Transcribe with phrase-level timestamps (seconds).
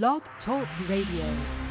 [0.00, 1.61] Blog Talk Radio.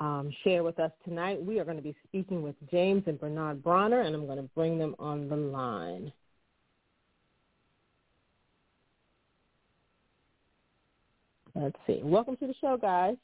[0.00, 1.40] um, share with us tonight.
[1.42, 4.48] We are going to be speaking with James and Bernard Bronner, and I'm going to
[4.54, 6.12] bring them on the line.
[11.54, 12.00] Let's see.
[12.02, 13.16] Welcome to the show, guys.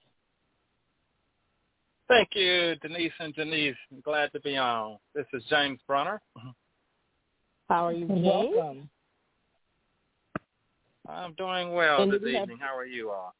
[2.06, 3.76] Thank you, Denise and Denise.
[3.92, 4.98] I'm glad to be on.
[5.14, 6.20] This is James Bronner.
[7.68, 8.24] How are you, James?
[8.24, 8.90] Welcome.
[11.08, 12.58] I'm doing well And this evening.
[12.58, 13.34] have- How are you all?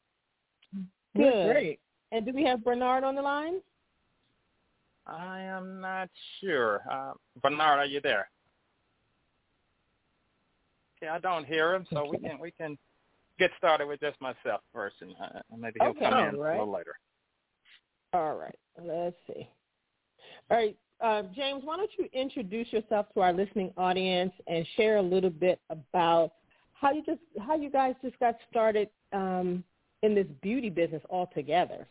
[1.15, 1.51] Good.
[1.51, 1.79] Great.
[2.11, 3.61] And do we have Bernard on the line?
[5.07, 6.81] I am not sure.
[6.89, 8.29] Uh, Bernard, are you there?
[10.97, 12.77] Okay, I don't hear him, so we can we can
[13.39, 16.55] get started with just myself first, and uh, maybe he'll Okay, come in all right.
[16.55, 16.93] a little later.
[18.13, 18.55] All right.
[18.79, 19.49] Let's see.
[20.49, 20.77] All right.
[20.99, 25.31] Uh, James, why don't you introduce yourself to our listening audience and share a little
[25.31, 26.33] bit about
[26.73, 29.63] how you just how you guys just got started um,
[30.01, 31.87] in this beauty business altogether.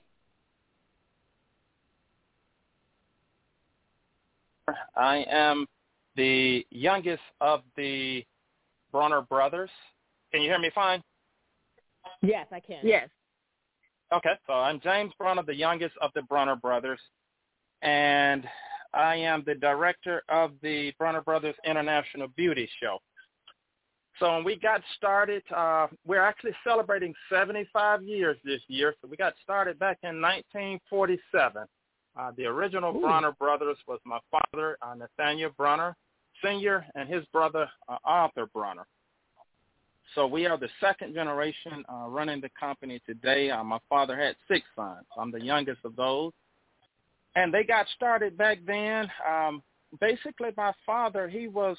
[4.96, 5.66] I am
[6.16, 8.24] the youngest of the
[8.92, 9.70] Bronner brothers.
[10.32, 11.02] Can you hear me fine?
[12.22, 12.80] Yes, I can.
[12.82, 13.08] Yes.
[14.12, 16.98] Okay, so I'm James Bronner, the youngest of the Bronner brothers,
[17.82, 18.44] and
[18.92, 22.98] I am the director of the Bronner Brothers International Beauty Show.
[24.18, 28.94] So when we got started, uh, we're actually celebrating 75 years this year.
[29.00, 31.64] So we got started back in 1947.
[32.18, 33.00] Uh, the original Ooh.
[33.00, 35.96] Bronner brothers was my father, uh, Nathaniel Bronner
[36.42, 38.86] Sr., and his brother, uh, Arthur Bronner.
[40.14, 43.50] So we are the second generation uh, running the company today.
[43.50, 45.06] Uh, my father had six sons.
[45.16, 46.32] I'm the youngest of those.
[47.36, 49.08] And they got started back then.
[49.28, 49.62] Um,
[50.00, 51.76] basically, my father, he was,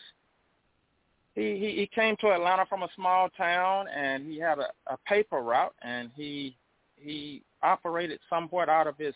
[1.36, 4.98] he, he, he came to Atlanta from a small town, and he had a, a
[5.08, 6.56] paper route, and he
[6.96, 9.16] he operated somewhat out of his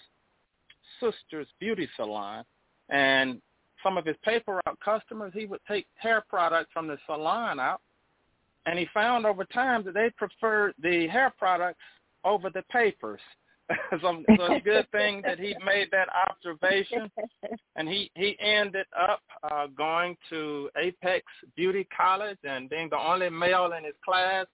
[1.00, 2.44] sister's beauty salon,
[2.90, 3.42] and
[3.84, 7.82] some of his paper route customers, he would take hair products from the salon out,
[8.66, 11.80] and he found over time that they preferred the hair products
[12.24, 13.22] over the papers.
[13.92, 17.10] So, so it's a good thing that he made that observation,
[17.76, 21.26] and he he ended up uh, going to Apex
[21.56, 24.46] Beauty College and being the only male in his class.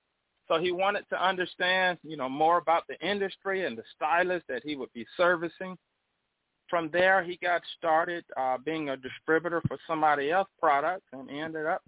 [0.48, 4.64] So he wanted to understand, you know, more about the industry and the stylists that
[4.66, 5.78] he would be servicing.
[6.70, 11.66] From there, he got started uh, being a distributor for somebody else's products and ended
[11.66, 11.82] up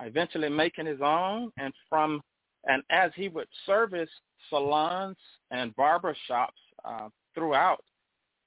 [0.00, 1.52] eventually making his own.
[1.58, 2.20] And from
[2.64, 4.10] and as he would service
[4.48, 5.16] salons
[5.50, 7.84] and barber shops uh, throughout,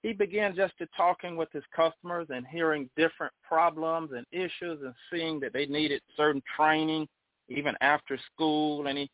[0.02, 4.94] he began just to talking with his customers and hearing different problems and issues and
[5.12, 7.08] seeing that they needed certain training
[7.48, 8.88] even after school.
[8.88, 9.10] And he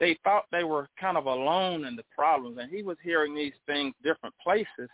[0.00, 3.54] they thought they were kind of alone in the problems, and he was hearing these
[3.66, 4.88] things different places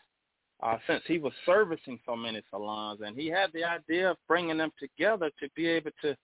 [0.63, 4.57] uh, since he was servicing so many salons, and he had the idea of bringing
[4.57, 6.17] them together to be able to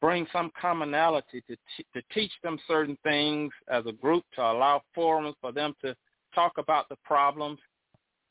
[0.00, 4.82] bring some commonality to t- to teach them certain things as a group to allow
[4.94, 5.94] forums for them to
[6.34, 7.58] talk about the problems.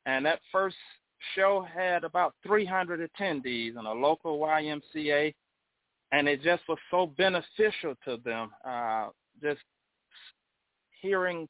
[0.06, 0.76] And that first
[1.34, 5.34] show had about 300 attendees in a local YMCA,
[6.12, 8.52] and it just was so beneficial to them.
[8.64, 9.08] Uh,
[9.42, 9.62] just
[11.02, 11.48] hearing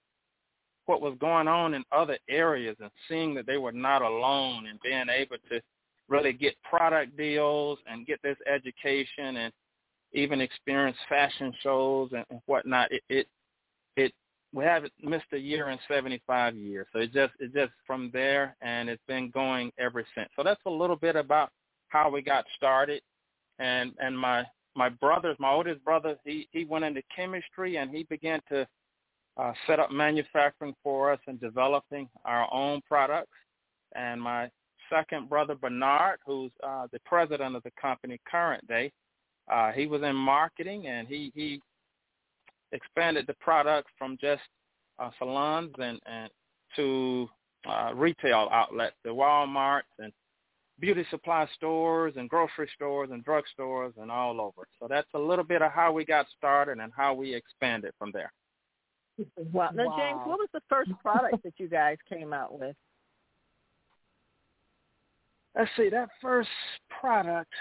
[0.86, 4.80] what was going on in other areas and seeing that they were not alone and
[4.82, 5.60] being able to
[6.08, 9.54] really get product deals and get this education and
[10.16, 12.92] even experience fashion shows and, and whatnot.
[12.92, 13.28] It, it
[13.96, 14.14] it
[14.54, 16.88] we haven't missed a year in 75 years.
[16.94, 20.30] So it just it just from there and it's been going ever since.
[20.36, 21.50] So that's a little bit about
[21.90, 23.02] how we got started.
[23.60, 24.46] And and my
[24.76, 28.68] my brothers, my oldest brother, he he went into chemistry and he began to
[29.38, 33.32] uh, set up manufacturing for us and developing our own products.
[33.96, 34.50] And my
[34.90, 38.92] second brother, Bernard, who's uh, the president of the company current day,
[39.51, 41.62] uh, he was in marketing and he, he
[42.71, 44.42] expanded the product from just
[45.00, 46.30] uh, salons and, and
[46.75, 47.27] to
[47.68, 50.12] uh, retail outlets, the Walmarts and
[50.80, 54.68] beauty supply stores and grocery stores and drug stores and all over.
[54.80, 58.12] So that's a little bit of how we got started and how we expanded from
[58.12, 58.31] there.
[59.53, 59.69] Wow.
[59.74, 59.97] Now, wow.
[59.97, 62.75] James, what was the first product that you guys came out with?
[65.57, 66.50] Let's see, that first
[67.00, 67.53] product,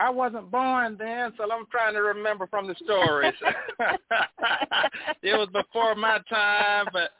[0.00, 3.34] I wasn't born then, so I'm trying to remember from the stories.
[5.22, 7.10] it was before my time, but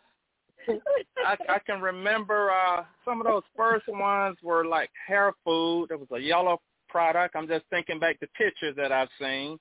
[1.26, 5.88] I, I can remember uh some of those first ones were like hair food.
[5.90, 7.36] It was a yellow product.
[7.36, 9.58] I'm just thinking back to pictures that I've seen.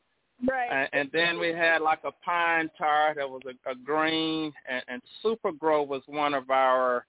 [0.48, 0.70] Right.
[0.72, 4.84] And, and then we had like a pine tar that was a, a green, and,
[4.88, 7.06] and Super Grow was one of our,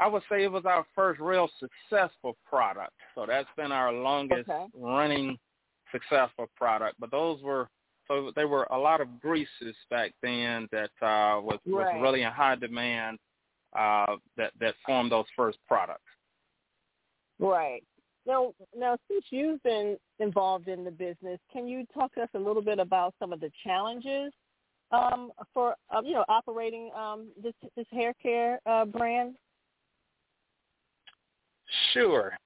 [0.00, 2.92] I would say it was our first real successful product.
[3.14, 4.66] So that's been our longest okay.
[4.74, 5.38] running
[5.92, 6.96] successful product.
[6.98, 7.68] But those were,
[8.08, 11.94] so they were a lot of greases back then that uh, was, right.
[11.94, 13.18] was really in high demand
[13.78, 16.02] uh, that, that formed those first products.
[17.38, 17.82] Right.
[18.26, 22.38] Now, now since you've been involved in the business, can you talk to us a
[22.38, 24.32] little bit about some of the challenges
[24.92, 29.34] um, for uh, you know operating um, this this hair care uh, brand?
[31.92, 32.36] Sure.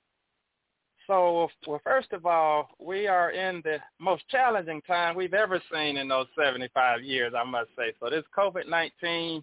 [1.07, 5.97] So, well, first of all, we are in the most challenging time we've ever seen
[5.97, 7.93] in those 75 years, I must say.
[7.99, 9.43] So this COVID-19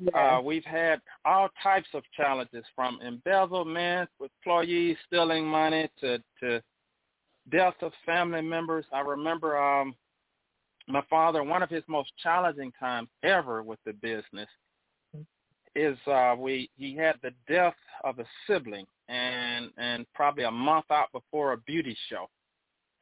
[0.00, 0.36] yeah.
[0.36, 6.62] Uh, we've had all types of challenges from embezzlement with employees stealing money to, to
[7.50, 8.84] death of family members.
[8.92, 9.94] I remember um,
[10.88, 14.48] my father, one of his most challenging times ever with the business
[15.74, 17.74] is uh, we he had the death
[18.04, 22.28] of a sibling and and probably a month out before a beauty show.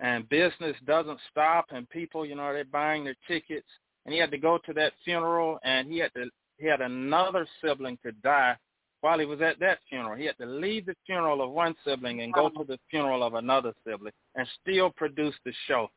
[0.00, 3.66] And business doesn't stop and people, you know, they're buying their tickets
[4.04, 6.26] and he had to go to that funeral and he had to
[6.58, 8.56] he had another sibling to die
[9.00, 10.16] while he was at that funeral.
[10.16, 13.34] He had to leave the funeral of one sibling and go to the funeral of
[13.34, 15.88] another sibling and still produce the show.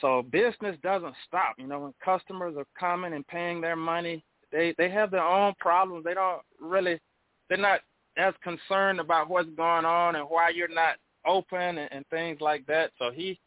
[0.00, 1.56] So business doesn't stop.
[1.58, 5.54] You know, when customers are coming and paying their money, they they have their own
[5.58, 6.04] problems.
[6.04, 7.00] They don't really
[7.48, 7.80] they're not
[8.16, 12.66] as concerned about what's going on and why you're not open and, and things like
[12.66, 12.90] that.
[12.98, 13.38] So he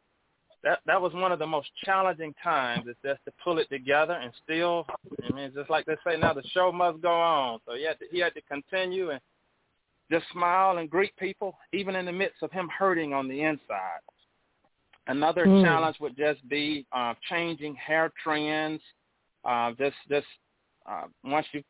[0.63, 4.13] that that was one of the most challenging times is just to pull it together
[4.13, 4.85] and still
[5.29, 7.59] I mean just like they say now the show must go on.
[7.65, 9.21] So he had to he had to continue and
[10.11, 14.01] just smile and greet people even in the midst of him hurting on the inside.
[15.07, 15.63] Another mm.
[15.63, 18.81] challenge would just be uh, changing hair trends.
[19.43, 20.25] Uh, just just
[20.89, 21.63] uh, once you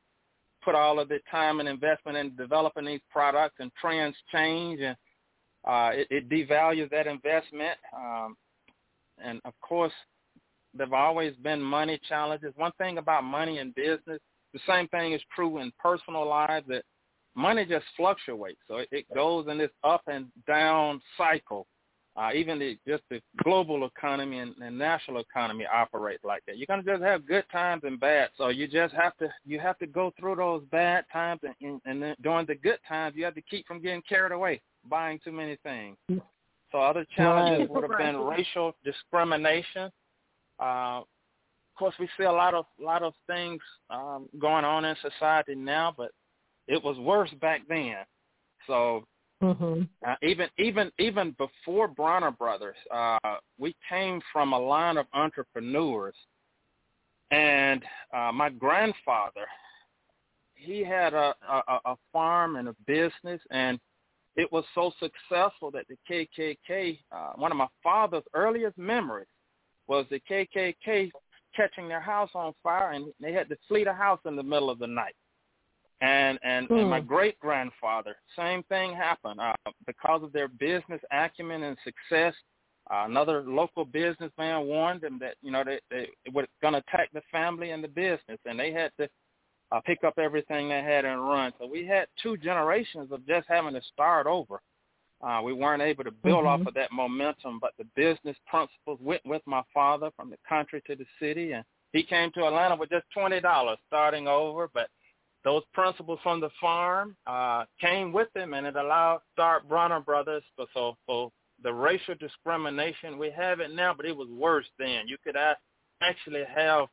[0.64, 4.96] put all of the time and investment in developing these products, and trends change, and
[5.66, 7.78] uh, it, it devalues that investment.
[7.96, 8.36] Um,
[9.24, 9.94] and of course,
[10.74, 12.54] there've always been money challenges.
[12.56, 14.20] One thing about money in business,
[14.54, 16.84] the same thing is true in personal lives that
[17.36, 18.60] money just fluctuates.
[18.68, 21.68] So it, it goes in this up and down cycle.
[22.18, 26.58] Uh, even the, just the global economy and, and national economy operate like that.
[26.58, 28.30] You're gonna just have good times and bad.
[28.38, 31.82] So you just have to you have to go through those bad times, and, and,
[31.84, 35.20] and then during the good times, you have to keep from getting carried away, buying
[35.26, 35.98] too many things.
[36.72, 39.92] So other challenges would have been racial discrimination.
[40.60, 44.96] Uh, of course, we see a lot of lot of things um, going on in
[45.02, 46.12] society now, but
[46.68, 47.96] it was worse back then.
[48.68, 49.06] So
[49.42, 49.82] mm-hmm.
[50.08, 53.18] uh, even even even before Bronner Brothers, uh,
[53.58, 56.16] we came from a line of entrepreneurs,
[57.32, 59.46] and uh, my grandfather,
[60.56, 63.80] he had a, a a farm and a business, and
[64.36, 69.28] it was so successful that the KKK, uh, one of my father's earliest memories,
[69.88, 71.12] was the KKK
[71.56, 74.70] catching their house on fire, and they had to flee the house in the middle
[74.70, 75.16] of the night
[76.02, 77.08] and and, and my hmm.
[77.08, 79.54] great grandfather same thing happened uh,
[79.88, 82.34] because of their business acumen and success
[82.92, 87.10] uh, another local businessman warned them that you know they, they were going to attack
[87.14, 89.08] the family and the business and they had to
[89.72, 93.48] uh, pick up everything they had and run so we had two generations of just
[93.48, 94.62] having to start over
[95.26, 96.62] uh, we weren't able to build mm-hmm.
[96.62, 100.82] off of that momentum but the business principles went with my father from the country
[100.86, 104.90] to the city and he came to atlanta with just twenty dollars starting over but
[105.46, 110.44] those principles from the farm uh, came with them, and it allowed start Bronner Brothers.
[110.58, 111.32] So, so, so
[111.64, 115.08] the racial discrimination we have it now, but it was worse then.
[115.08, 115.38] You could
[116.02, 116.88] actually have,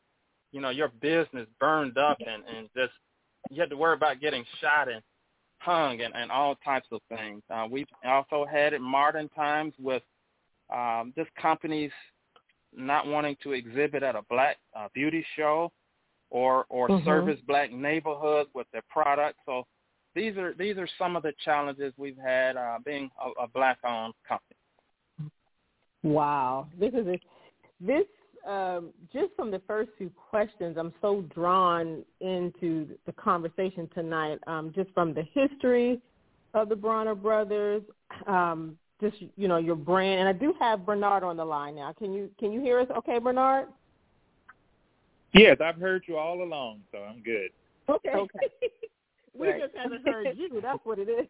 [0.53, 2.93] you know, your business burned up, and and just
[3.51, 5.03] you had to worry about getting shot and
[5.59, 7.43] hung and, and all types of things.
[7.51, 10.03] Uh, we've also had it modern times with
[10.75, 11.91] um, just companies
[12.75, 15.73] not wanting to exhibit at a black uh, beauty show
[16.33, 17.05] or or mm-hmm.
[17.05, 19.39] service black neighborhoods with their products.
[19.47, 19.65] So
[20.15, 24.15] these are these are some of the challenges we've had uh, being a, a black-owned
[24.27, 25.31] company.
[26.03, 27.21] Wow, this is a,
[27.81, 28.07] this
[28.49, 30.77] um, just from the first two questions.
[30.79, 34.39] I'm so drawn into the conversation tonight.
[34.47, 36.01] Um, just from the history
[36.55, 37.83] of the Bronner brothers,
[38.27, 41.93] um, just you know your brand, and I do have Bernard on the line now.
[41.93, 42.89] Can you can you hear us?
[42.97, 43.69] Okay, Bernard.
[45.35, 47.49] Yes, I've heard you all along, so I'm good.
[47.89, 48.11] Okay.
[48.11, 48.39] okay.
[49.35, 49.61] we right.
[49.61, 50.61] just haven't heard you.
[50.61, 51.27] That's what it is.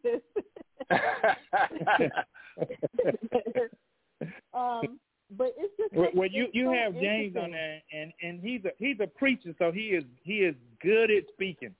[4.54, 4.98] um,
[5.36, 8.64] but it's just well, well you you so have James on there, and and he's
[8.64, 11.74] a he's a preacher, so he is he is good at speaking.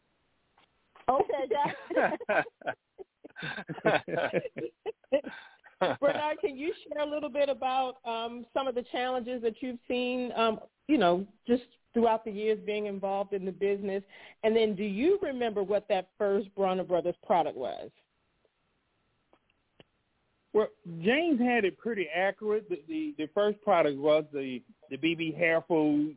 [1.08, 1.48] Okay,
[6.00, 9.80] Bernard, can you share a little bit about um, some of the challenges that you've
[9.88, 11.64] seen, um, you know, just
[11.94, 14.02] throughout the years being involved in the business?
[14.44, 17.90] And then do you remember what that first Bronner Brothers product was?
[20.52, 20.68] Well,
[21.02, 22.68] James had it pretty accurate.
[22.68, 26.14] The, the, the first product was the the BB hair food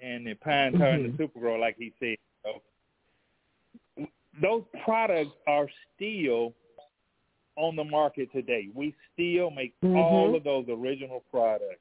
[0.00, 0.94] and the pine tar mm-hmm.
[0.94, 1.22] and the mm-hmm.
[1.22, 2.16] Super Grow, like he said.
[2.42, 4.06] So
[4.42, 6.52] those products are still
[7.56, 8.68] on the market today.
[8.74, 9.96] We still make mm-hmm.
[9.96, 11.80] all of those original products.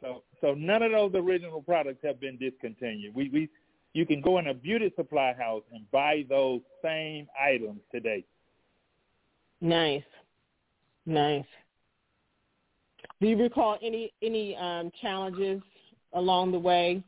[0.00, 3.14] So so none of those original products have been discontinued.
[3.14, 3.48] We we
[3.94, 8.24] you can go in a beauty supply house and buy those same items today.
[9.60, 10.04] Nice.
[11.06, 11.46] Nice.
[13.20, 15.60] Do you recall any any um, challenges
[16.12, 17.02] along the way?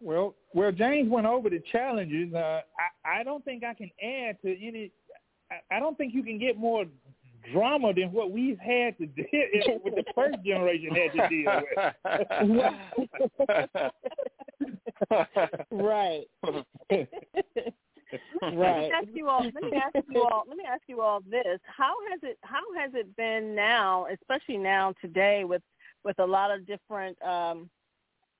[0.00, 2.32] Well, well, James went over the challenges.
[2.34, 2.60] Uh,
[3.04, 4.90] I I don't think I can add to any.
[5.50, 6.86] I, I don't think you can get more
[7.52, 11.94] drama than what we've had to deal with the first generation had to deal with.
[15.70, 16.26] right.
[18.42, 18.52] right.
[18.52, 19.44] Let me ask you all.
[19.44, 20.44] Let me ask you all.
[20.48, 22.38] Let me ask you all this: How has it?
[22.42, 25.62] How has it been now, especially now today, with
[26.04, 27.20] with a lot of different.
[27.22, 27.70] um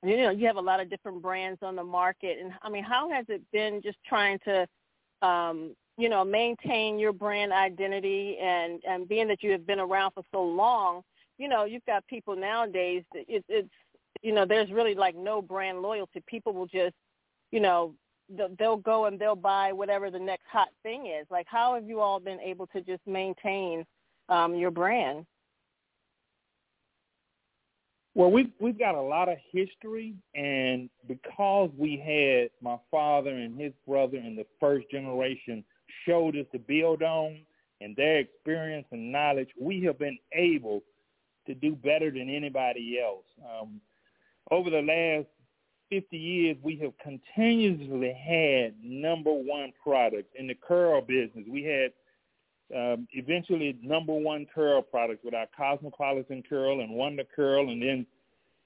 [0.04, 2.84] you know, you have a lot of different brands on the market, and I mean,
[2.84, 4.64] how has it been just trying to
[5.26, 10.12] um, you know, maintain your brand identity and and being that you have been around
[10.12, 11.02] for so long,
[11.38, 13.02] you know, you've got people nowadays.
[13.12, 13.68] It, it's
[14.22, 16.22] you know, there's really like no brand loyalty.
[16.26, 16.94] People will just,
[17.50, 17.94] you know,
[18.58, 21.26] they'll go and they'll buy whatever the next hot thing is.
[21.30, 23.84] Like, how have you all been able to just maintain
[24.28, 25.26] um, your brand?
[28.14, 33.60] Well, we've we've got a lot of history, and because we had my father and
[33.60, 35.64] his brother in the first generation
[36.06, 37.40] showed us to build on,
[37.80, 40.82] and their experience and knowledge, we have been able
[41.46, 43.24] to do better than anybody else.
[43.42, 43.80] Um,
[44.50, 45.26] over the last
[45.90, 51.44] 50 years, we have continuously had number one products in the curl business.
[51.48, 51.92] We had
[52.74, 58.06] um, eventually number one curl products with our Cosmopolitan Curl and Wonder Curl, and then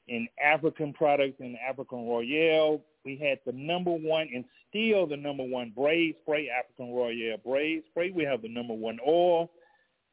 [0.09, 5.45] in African products in African Royale, we had the number one and still the number
[5.45, 8.11] one braid spray, African Royale braid spray.
[8.11, 9.51] We have the number one oil.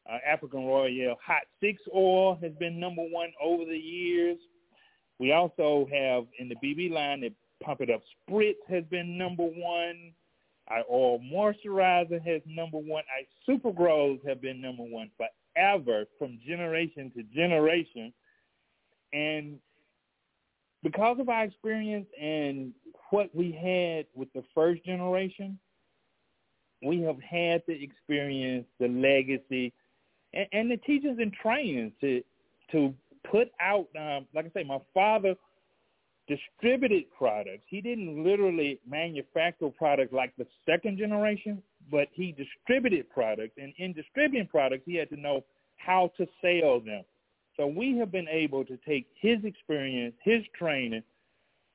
[0.10, 4.38] Uh, African Royale Hot Six oil has been number one over the years.
[5.20, 7.32] We also have in the BB line the
[7.64, 10.14] Pump It Up Spritz has been number one.
[10.70, 13.04] Our oil moisturizer has number one.
[13.04, 18.14] Our super grows have been number one forever from generation to generation.
[19.12, 19.60] And
[20.84, 22.74] because of our experience and
[23.10, 25.60] what we had with the first generation,
[26.82, 29.74] we have had the experience, the legacy,
[30.34, 32.24] and, and the teachers and trainings to
[32.72, 32.94] to
[33.30, 33.88] put out.
[34.00, 35.36] Um, like I say, my father
[36.30, 37.64] distributed products.
[37.66, 43.54] He didn't literally manufacture products like the second generation, but he distributed products.
[43.58, 45.44] And in distributing products, he had to know
[45.78, 47.04] how to sell them.
[47.60, 51.04] So we have been able to take his experience, his training,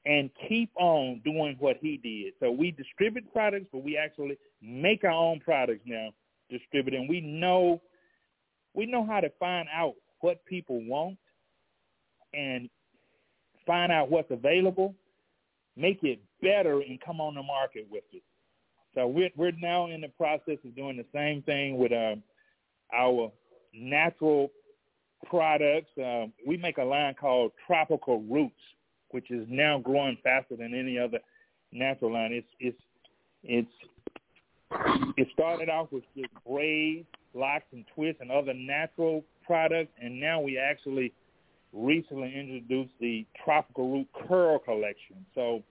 [0.06, 2.32] and keep on doing what he did.
[2.40, 6.08] So we distribute products, but we actually make our own products now,
[6.50, 7.82] distribute, and we know
[8.72, 11.18] we know how to find out what people want
[12.32, 12.70] and
[13.66, 14.94] find out what's available,
[15.76, 18.22] make it better, and come on the market with it.
[18.94, 22.16] So we're we're now in the process of doing the same thing with uh,
[22.94, 23.30] our
[23.74, 24.50] natural
[25.24, 25.96] products.
[25.98, 28.54] Uh, we make a line called Tropical Roots,
[29.10, 31.18] which is now growing faster than any other
[31.72, 32.32] natural line.
[32.32, 32.80] It's it's
[33.42, 33.70] it's
[35.16, 40.40] it started off with just braids, locks, and twists, and other natural products, and now
[40.40, 41.12] we actually
[41.72, 45.24] recently introduced the Tropical Root Curl Collection.
[45.34, 45.62] So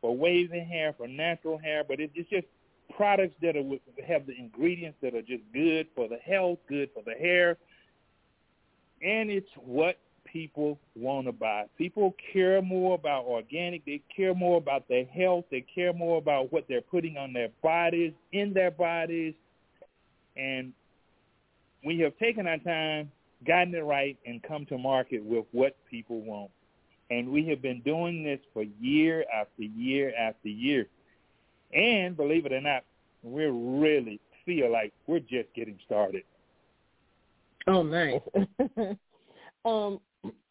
[0.00, 2.46] for wavy hair, for natural hair, but it's just
[2.94, 3.64] products that are,
[4.06, 7.56] have the ingredients that are just good for the health, good for the hair,
[9.02, 11.64] and it's what people want to buy.
[11.78, 13.84] People care more about organic.
[13.84, 15.44] They care more about their health.
[15.50, 19.34] They care more about what they're putting on their bodies, in their bodies.
[20.36, 20.72] And
[21.84, 23.10] we have taken our time
[23.44, 26.50] gotten it right, and come to market with what people want.
[27.10, 30.86] And we have been doing this for year after year after year.
[31.72, 32.84] And believe it or not,
[33.22, 36.22] we really feel like we're just getting started.
[37.66, 38.20] Oh, nice.
[39.64, 40.00] um,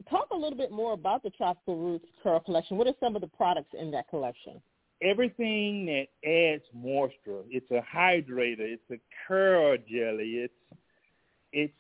[0.09, 2.77] talk a little bit more about the Tropical Roots Curl Collection.
[2.77, 4.61] What are some of the products in that collection?
[5.01, 7.43] Everything that adds moisture.
[7.49, 8.59] It's a hydrator.
[8.59, 10.45] It's a curl jelly.
[10.45, 10.53] It's
[11.51, 11.73] it's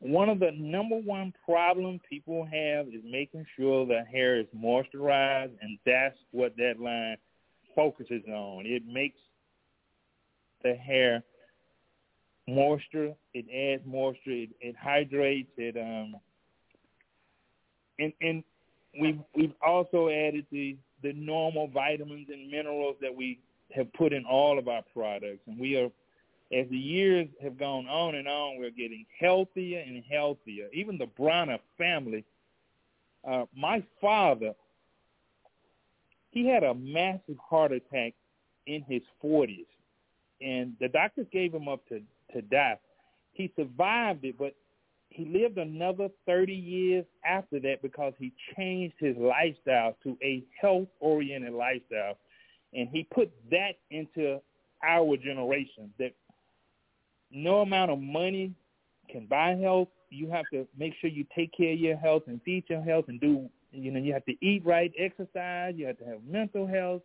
[0.00, 5.52] one of the number one problem people have is making sure the hair is moisturized,
[5.60, 7.16] and that's what that line
[7.74, 8.64] focuses on.
[8.66, 9.18] It makes
[10.62, 11.22] the hair
[12.48, 13.14] moisture.
[13.34, 14.30] It adds moisture.
[14.30, 15.50] It, it hydrates.
[15.56, 16.16] It um,
[17.98, 18.44] and and
[19.00, 23.40] we've we've also added the the normal vitamins and minerals that we
[23.74, 25.90] have put in all of our products, and we are
[26.52, 30.68] as the years have gone on and on, we're getting healthier and healthier.
[30.72, 32.24] Even the Bronner family.
[33.26, 34.52] Uh, my father,
[36.30, 38.12] he had a massive heart attack
[38.66, 39.66] in his 40s,
[40.42, 42.78] and the doctors gave him up to to die.
[43.32, 44.54] He survived it, but
[45.08, 51.52] he lived another 30 years after that because he changed his lifestyle to a health-oriented
[51.52, 52.16] lifestyle,
[52.72, 54.40] and he put that into
[54.82, 56.12] our generation that
[57.30, 58.52] no amount of money
[59.10, 59.88] can buy health.
[60.10, 63.06] You have to make sure you take care of your health and feed your health
[63.08, 65.74] and do, you know, you have to eat right, exercise.
[65.76, 67.02] You have to have mental health.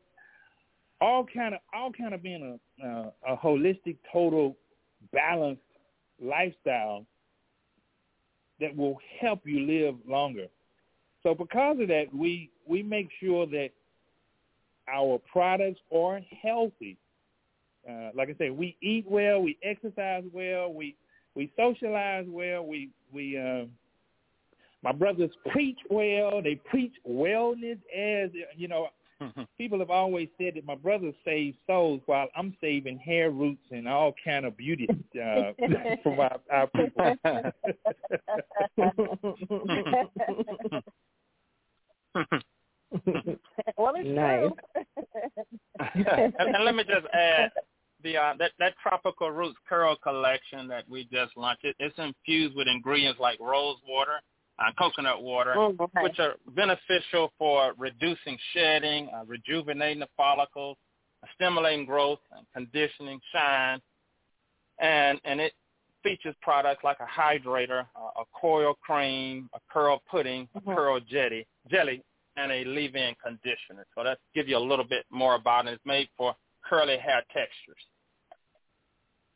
[0.99, 4.57] All kind of, all kind of being a, uh, a holistic, total,
[5.11, 5.61] balanced
[6.21, 7.05] lifestyle
[8.59, 10.47] that will help you live longer.
[11.23, 13.69] So because of that, we we make sure that
[14.87, 16.97] our products are healthy.
[17.87, 20.95] Uh, like I say, we eat well, we exercise well, we
[21.35, 23.65] we socialize well, we we uh,
[24.83, 26.41] my brothers preach well.
[26.41, 28.87] They preach wellness as you know.
[29.57, 33.87] people have always said that my brother saves souls while I'm saving hair roots and
[33.87, 35.53] all kind of beauty uh,
[36.03, 36.91] from our, our people.
[43.77, 44.51] well, it's nice.
[45.95, 47.51] and, and let me just add
[48.03, 51.65] the uh, that that tropical roots curl collection that we just launched.
[51.65, 54.21] It, it's infused with ingredients like rose water,
[54.59, 56.03] uh, coconut water, Mm, okay.
[56.03, 60.77] which are beneficial for reducing shedding, uh, rejuvenating the follicles,
[61.35, 63.81] stimulating growth, and conditioning shine,
[64.79, 65.53] and and it
[66.03, 70.75] features products like a hydrator, uh, a coil cream, a curl pudding, a Mhm.
[70.75, 72.03] curl jelly, jelly,
[72.35, 73.85] and a leave-in conditioner.
[73.95, 75.73] So that give you a little bit more about it.
[75.73, 77.83] It's made for curly hair textures.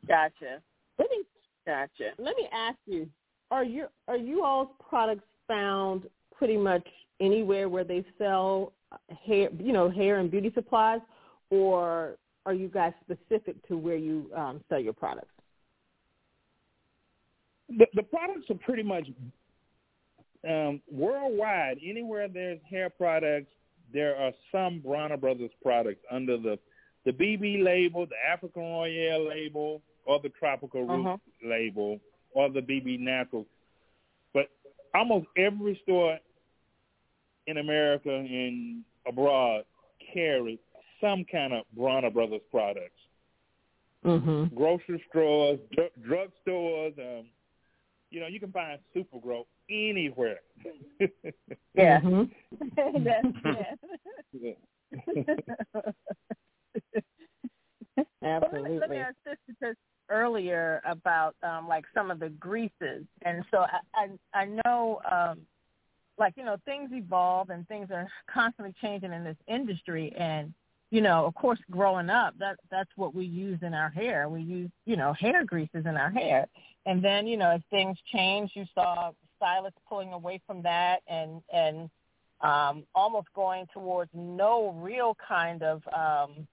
[0.06, 0.62] Gotcha.
[0.98, 1.24] Let me
[1.64, 2.12] Gotcha.
[2.18, 3.08] let me ask you:
[3.52, 6.86] Are you are you all's products found pretty much
[7.20, 8.72] anywhere where they sell
[9.26, 11.00] hair, you know, hair and beauty supplies,
[11.50, 15.28] or are you guys specific to where you um, sell your products?
[17.78, 19.06] the, the products are pretty much
[20.48, 21.78] um, worldwide.
[21.86, 23.52] Anywhere there's hair products,
[23.92, 26.58] there are some Bronner Brothers products under the
[27.04, 31.16] the BB label, the African Royale label, or the Tropical Root Uh-huh.
[31.44, 31.98] label,
[32.34, 33.46] or the BB Natural.
[34.34, 34.48] But
[34.94, 36.18] almost every store
[37.46, 39.64] in America and abroad
[40.12, 40.58] carry
[41.00, 42.90] some kind of Bronner Brothers products.
[44.04, 44.54] Mm-hmm.
[44.54, 47.26] Grocery stores, dr- drug stores, um,
[48.10, 50.40] you know, you can find Supergrow anywhere.
[51.74, 52.00] Yeah.
[52.00, 53.04] Mm-hmm.
[53.04, 53.26] That's,
[54.32, 54.52] yeah.
[58.20, 58.96] Well, let me, let me Absolutely.
[58.98, 59.76] ask this because
[60.12, 65.38] earlier about um, like some of the greases, and so I I, I know um,
[66.18, 70.52] like you know things evolve and things are constantly changing in this industry, and
[70.90, 74.28] you know of course growing up that that's what we use in our hair.
[74.28, 76.46] We use you know hair greases in our hair,
[76.86, 81.42] and then you know as things change, you saw stylists pulling away from that and
[81.52, 81.90] and
[82.42, 86.46] um, almost going towards no real kind of um,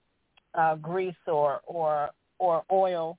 [0.54, 3.18] uh, grease or or or oil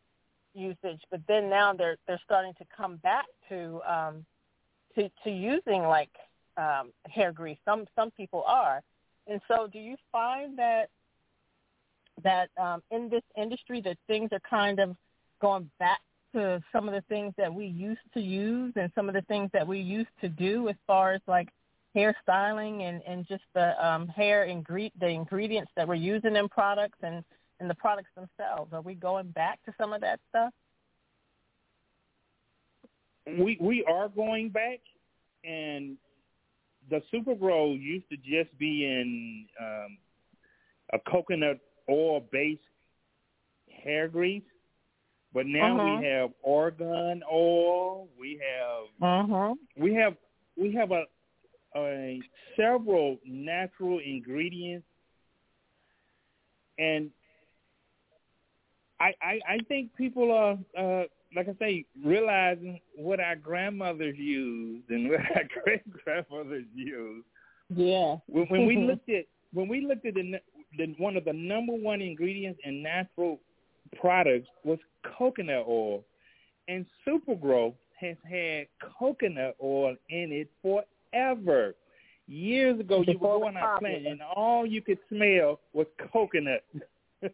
[0.54, 4.24] usage, but then now they're they're starting to come back to um,
[4.94, 6.10] to to using like
[6.56, 7.58] um, hair grease.
[7.64, 8.82] Some some people are,
[9.26, 10.88] and so do you find that
[12.22, 14.96] that um, in this industry that things are kind of
[15.40, 16.00] going back
[16.34, 19.50] to some of the things that we used to use and some of the things
[19.52, 21.48] that we used to do as far as like
[21.96, 26.98] hairstyling and, and just the um, hair ingre- the ingredients that we're using in products
[27.02, 27.24] and,
[27.60, 28.72] and the products themselves.
[28.72, 30.52] Are we going back to some of that stuff?
[33.38, 34.80] we we are going back,
[35.44, 35.96] and
[36.88, 39.98] the Super Grow used to just be in um,
[40.92, 42.60] a coconut oil based
[43.84, 44.42] hair grease,
[45.32, 46.00] but now Uh-huh.
[46.00, 48.08] we have argan oil.
[48.18, 49.82] We have Mm-hmm.
[49.82, 50.16] we have
[50.56, 51.04] we have a,
[51.76, 52.20] a
[52.56, 54.86] several natural ingredients,
[56.78, 57.10] and
[59.00, 64.88] I I, I think people are uh, like I say realizing what our grandmothers used
[64.90, 67.26] and what our great grandmothers used.
[67.74, 68.16] Yeah.
[68.26, 70.40] When, when we looked at when we looked at the,
[70.76, 73.40] the one of the number one ingredients in natural
[74.00, 74.78] products was
[75.18, 76.04] coconut oil,
[76.68, 78.66] and Supergrow has had
[78.98, 81.74] coconut oil in it forever.
[82.26, 85.86] Years ago, you would Before go on our plant and all you could smell was
[86.12, 86.62] coconut.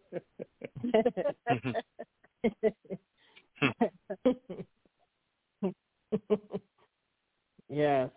[7.69, 8.11] yes.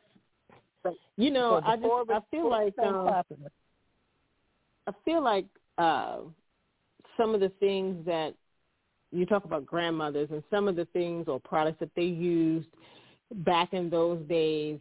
[0.84, 3.52] So- You know, So I just I feel like um, popular.
[4.88, 5.46] I feel like
[5.78, 6.18] uh,
[7.18, 8.34] some of the things that
[9.12, 12.68] you talk about grandmothers and some of the things or products that they used
[13.38, 14.80] back in those days,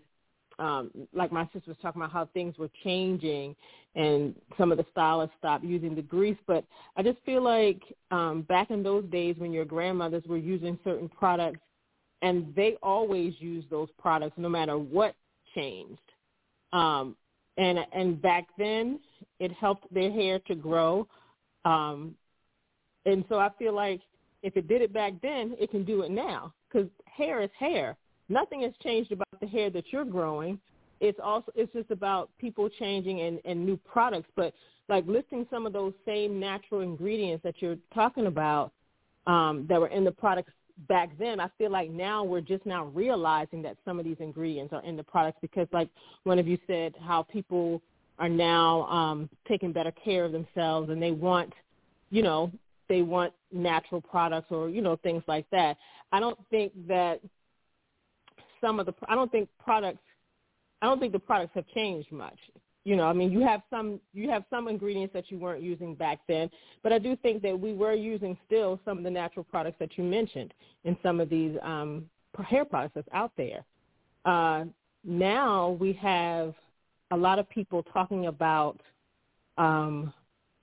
[0.59, 3.55] um, like my sister was talking about how things were changing
[3.94, 6.37] and some of the stylists stopped using the grease.
[6.47, 6.64] But
[6.97, 11.09] I just feel like um, back in those days when your grandmothers were using certain
[11.09, 11.61] products
[12.23, 15.14] and they always used those products no matter what
[15.55, 15.99] changed.
[16.73, 17.16] Um,
[17.57, 19.01] and and back then
[19.40, 21.07] it helped their hair to grow.
[21.64, 22.14] Um,
[23.05, 24.01] and so I feel like
[24.42, 27.97] if it did it back then, it can do it now because hair is hair.
[28.29, 30.59] Nothing has changed about the hair that you're growing.
[31.01, 34.29] It's also it's just about people changing and, and new products.
[34.37, 34.53] But
[34.88, 38.73] like listing some of those same natural ingredients that you're talking about
[39.27, 40.53] um, that were in the products
[40.87, 44.73] back then, I feel like now we're just now realizing that some of these ingredients
[44.73, 45.88] are in the products because like
[46.25, 47.83] one of you said how people
[48.19, 51.53] are now um, taking better care of themselves, and they want,
[52.11, 52.51] you know,
[52.88, 55.77] they want natural products or you know things like that.
[56.11, 57.21] I don't think that
[58.61, 60.01] some of the I don't think products
[60.83, 62.38] I don't think the products have changed much.
[62.85, 65.94] You know, I mean, you have some you have some ingredients that you weren't using
[65.94, 66.49] back then,
[66.83, 69.99] but I do think that we were using still some of the natural products that
[69.99, 72.09] you mentioned in some of these um,
[72.47, 73.64] hair products that's out there.
[74.25, 74.64] Uh,
[75.05, 76.55] now we have
[77.11, 78.81] a lot of people talking about
[79.57, 80.12] um,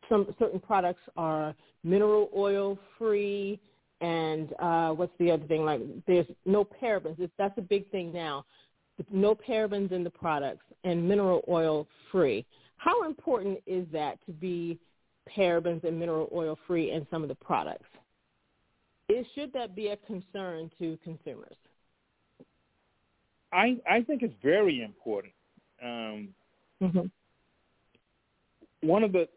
[0.10, 1.54] some certain products are
[1.84, 3.60] mineral oil free,
[4.02, 5.64] and uh, what's the other thing?
[5.66, 7.20] Like there's no parabens.
[7.20, 8.46] It's, that's a big thing now.
[9.12, 12.46] No parabens in the products and mineral oil free.
[12.78, 14.80] How important is that to be
[15.36, 17.86] parabens and mineral oil free in some of the products?
[19.10, 21.56] Is, should that be a concern to consumers?
[23.52, 25.34] I I think it's very important.
[25.84, 26.30] Um,
[26.82, 27.08] mm-hmm.
[28.82, 29.28] One of the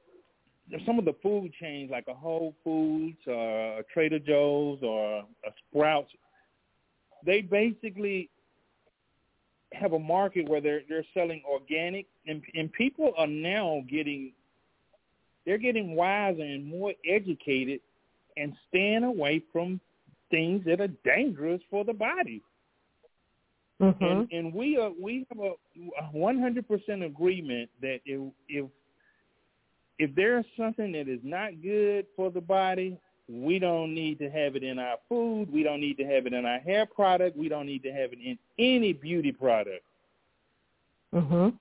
[0.85, 5.51] some of the food chains like a Whole Foods or a Trader Joe's or a
[5.71, 6.11] Sprouts,
[7.25, 8.31] they basically
[9.73, 14.33] have a market where they're they're selling organic and and people are now getting
[15.45, 17.81] they're getting wiser and more educated
[18.37, 19.81] and staying away from
[20.31, 22.43] things that are dangerous for the body.
[23.81, 24.05] Mm-hmm.
[24.05, 25.53] And, and we are we have a
[26.13, 28.67] one hundred percent agreement that if if
[29.99, 34.57] if there's something that is not good for the body, we don't need to have
[34.57, 35.53] it in our food.
[35.53, 37.37] We don't need to have it in our hair product.
[37.37, 39.85] We don't need to have it in any beauty product.
[41.13, 41.59] Mhm.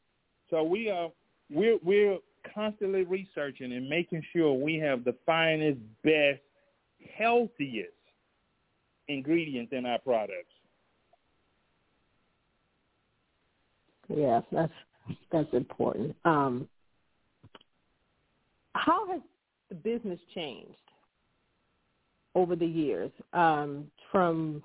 [0.50, 1.12] So we are
[1.50, 2.20] we're we're
[2.54, 6.42] constantly researching and making sure we have the finest, best,
[7.16, 7.92] healthiest
[9.08, 10.54] ingredients in our products.
[14.10, 14.74] Yes, that's
[15.32, 16.16] that's important.
[16.24, 16.70] Um,
[18.78, 19.22] how has
[19.70, 20.78] the business changed
[22.36, 24.64] over the years um, from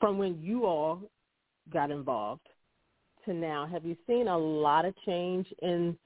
[0.00, 1.00] from when you all
[1.72, 2.46] got involved
[3.24, 3.66] to now?
[3.66, 5.96] Have you seen a lot of change in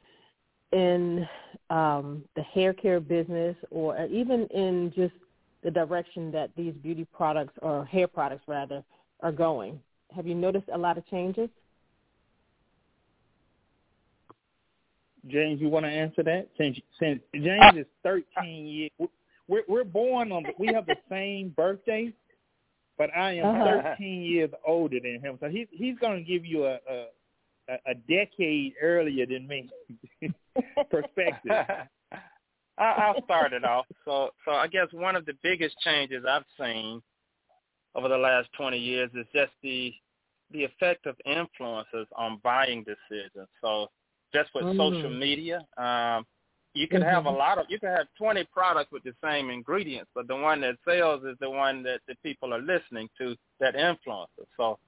[0.73, 1.27] in
[1.71, 5.15] um, the hair care business, or even in just
[5.63, 8.85] the direction that these beauty products or hair products rather
[9.21, 9.81] are going?
[10.15, 11.49] Have you noticed a lot of changes?
[15.29, 16.49] James, you want to answer that?
[16.59, 19.11] Since since James is thirteen years,
[19.49, 22.13] we're we're born on we have the same birthday,
[22.99, 23.83] but I am Uh-huh.
[23.83, 27.07] thirteen years older than him, so he's he's going to give you a, a
[27.87, 29.69] a decade earlier than me
[30.91, 31.53] perspective.
[32.79, 33.87] I, I'll start it off.
[34.05, 37.03] So, so I guess one of the biggest changes I've seen
[37.95, 39.93] over the last 20 years is just the
[40.53, 43.49] the effect of influences on buying decisions.
[43.61, 43.89] So,
[44.33, 44.77] just with Mm.
[44.77, 46.27] social media, um,
[46.75, 47.39] you can have a Mhm.
[47.39, 50.77] lot of you can have 20 products with the same ingredients, but the one that
[50.85, 54.47] sells is the one that the people are listening to that influences.
[54.57, 54.79] So,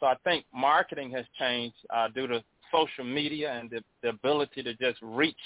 [0.00, 4.62] so I think marketing has changed uh, due to social media and the, the ability
[4.62, 5.36] to just reach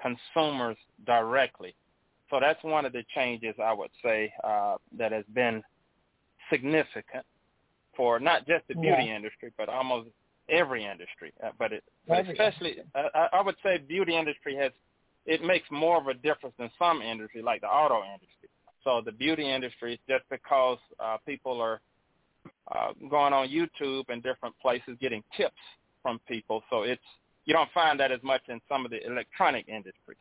[0.00, 0.76] consumers
[1.06, 1.74] directly.
[2.30, 5.62] So that's one of the changes I would say uh, that has been
[6.50, 7.24] significant
[7.96, 9.16] for not just the beauty Yeah.
[9.16, 10.08] industry, but almost
[10.52, 11.32] every industry.
[11.44, 14.72] Uh, but it, but Every especially, uh, I, I would say, beauty industry has
[15.26, 18.48] it makes more of a difference than some industry, like the auto industry.
[18.84, 21.80] So the beauty industry, is just because uh, people are
[22.74, 25.54] uh, going on YouTube and different places getting tips
[26.02, 27.02] from people, so it's
[27.44, 30.18] you don't find that as much in some of the electronic industries.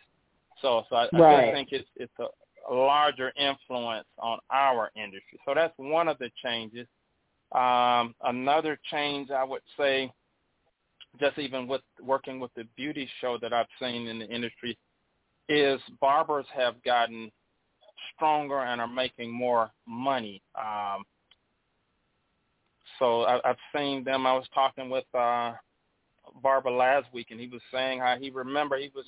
[0.61, 1.43] So, so I, I Right.
[1.45, 2.27] just think it's it's a,
[2.71, 5.39] a larger influence on our industry.
[5.45, 6.87] So that's one of the changes.
[7.51, 10.11] Um, another change I would say,
[11.19, 14.77] just even with working with the beauty show that I've seen in the industry,
[15.49, 17.31] is barbers have gotten
[18.15, 20.41] stronger and are making more money.
[20.57, 21.03] Um,
[22.99, 24.25] so I, I've seen them.
[24.25, 25.53] I was talking with uh,
[26.41, 29.05] barber last week, and he was saying how he remember he was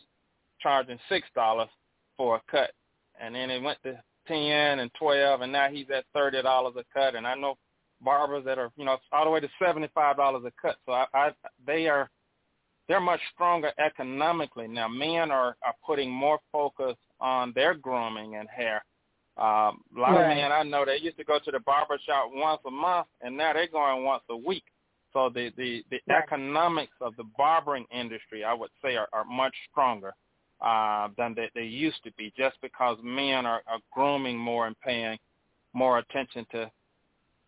[0.59, 1.69] charging six dollars
[2.17, 2.71] for a cut,
[3.19, 6.83] and then it went to ten and twelve, and now he's at thirty dollars a
[6.93, 7.15] cut.
[7.15, 7.57] And I know
[8.03, 10.77] barbers that are you know all the way to seventy five dollars a cut.
[10.85, 11.31] So I, I
[11.65, 12.09] they are
[12.87, 14.87] they're much stronger economically now.
[14.87, 18.83] Men are are putting more focus on their grooming and hair.
[19.37, 20.31] Um, a lot Right.
[20.31, 23.07] of men I know they used to go to the barber shop once a month,
[23.21, 24.63] and now they're going once a week.
[25.13, 26.23] So the the, the Right.
[26.23, 30.13] economics of the barbering industry, I would say, are, are much stronger
[30.61, 34.79] uh, than they, they used to be, just because men are, are grooming more and
[34.81, 35.17] paying
[35.73, 36.71] more attention to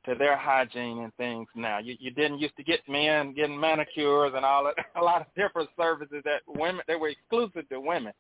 [0.06, 1.80] to their hygiene and things now.
[1.80, 5.28] You you didn't used to get men getting manicures and all that a lot of
[5.36, 8.14] different services that women they were exclusive to women.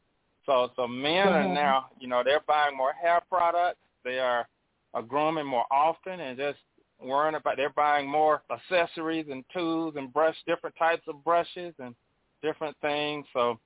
[0.45, 1.52] So so men mm-hmm.
[1.52, 3.80] are now, you know, they're buying more hair products.
[4.04, 4.48] They are,
[4.93, 6.60] are grooming more often and just
[7.02, 11.95] worrying about they're buying more accessories and tools and brush different types of brushes and
[12.41, 13.26] different things.
[13.34, 13.60] So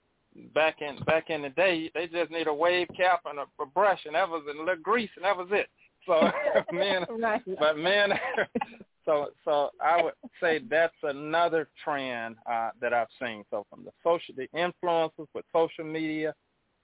[0.53, 3.65] back in back in the day, they just need a wave cap and a, a
[3.65, 5.67] brush, and that was a little grease, and that was it.
[6.09, 6.31] So
[6.73, 7.41] men, right.
[7.59, 8.13] but men,
[9.05, 13.43] so so I would say that's another trend uh, that I've seen.
[13.51, 16.33] So from the social, the influences with social media,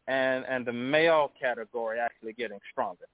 [0.08, 3.06] and and the male category actually getting stronger.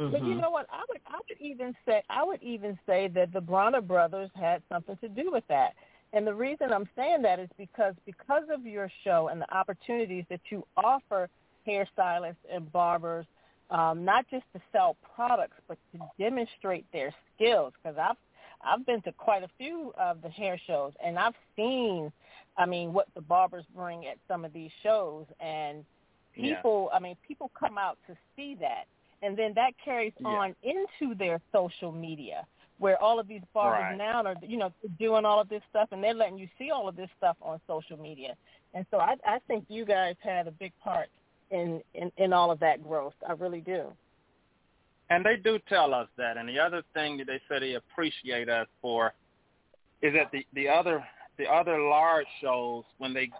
[0.00, 0.12] Mm-hmm.
[0.12, 0.66] But you know what?
[0.72, 4.62] I would I would even say I would even say that the Bronner brothers had
[4.72, 5.74] something to do with that.
[6.12, 10.24] And the reason I'm saying that is because because of your show and the opportunities
[10.30, 11.28] that you offer
[11.68, 13.26] hairstylists and barbers,
[13.70, 17.72] um, not just to sell products, but to demonstrate their skills.
[17.82, 18.16] Because I've
[18.62, 22.12] I've been to quite a few of the hair shows, and I've seen,
[22.56, 25.84] I mean, what the barbers bring at some of these shows, and
[26.34, 26.96] people, yeah.
[26.96, 28.84] I mean, people come out to see that,
[29.22, 30.28] and then that carries yeah.
[30.28, 32.46] on into their social media
[32.80, 33.98] where all of these barbers right.
[33.98, 36.88] now are, you know, doing all of this stuff, and they're letting you see all
[36.88, 38.34] of this stuff on social media.
[38.72, 41.08] And so I, I think you guys had a big part
[41.50, 43.14] in, in in all of that growth.
[43.28, 43.86] I really do.
[45.10, 46.36] And they do tell us that.
[46.36, 49.12] And the other thing that they say they appreciate us for
[50.02, 51.04] is that the the other
[51.38, 53.30] the other large shows when they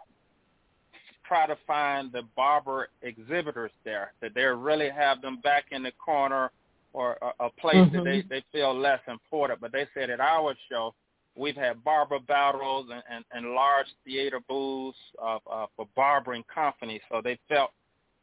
[1.31, 5.93] try to find the barber exhibitors there, that they really have them back in the
[6.05, 6.51] corner
[6.93, 7.99] or a, a place mm-hmm.
[7.99, 9.61] that they, they feel less important.
[9.61, 10.93] But they said at our show,
[11.37, 17.01] we've had barber battles and, and, and large theater booths of, uh, for barbering companies.
[17.09, 17.71] So they felt,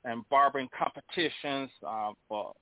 [0.05, 2.53] and barbering competitions uh, for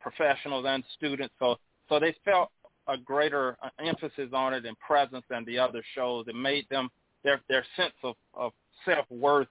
[0.00, 1.34] professionals and students.
[1.38, 1.56] So,
[1.88, 2.50] so they felt
[2.86, 6.26] a greater uh, emphasis on it and presence than the other shows.
[6.28, 6.88] It made them
[7.24, 8.52] their their sense of, of
[8.84, 9.48] self worth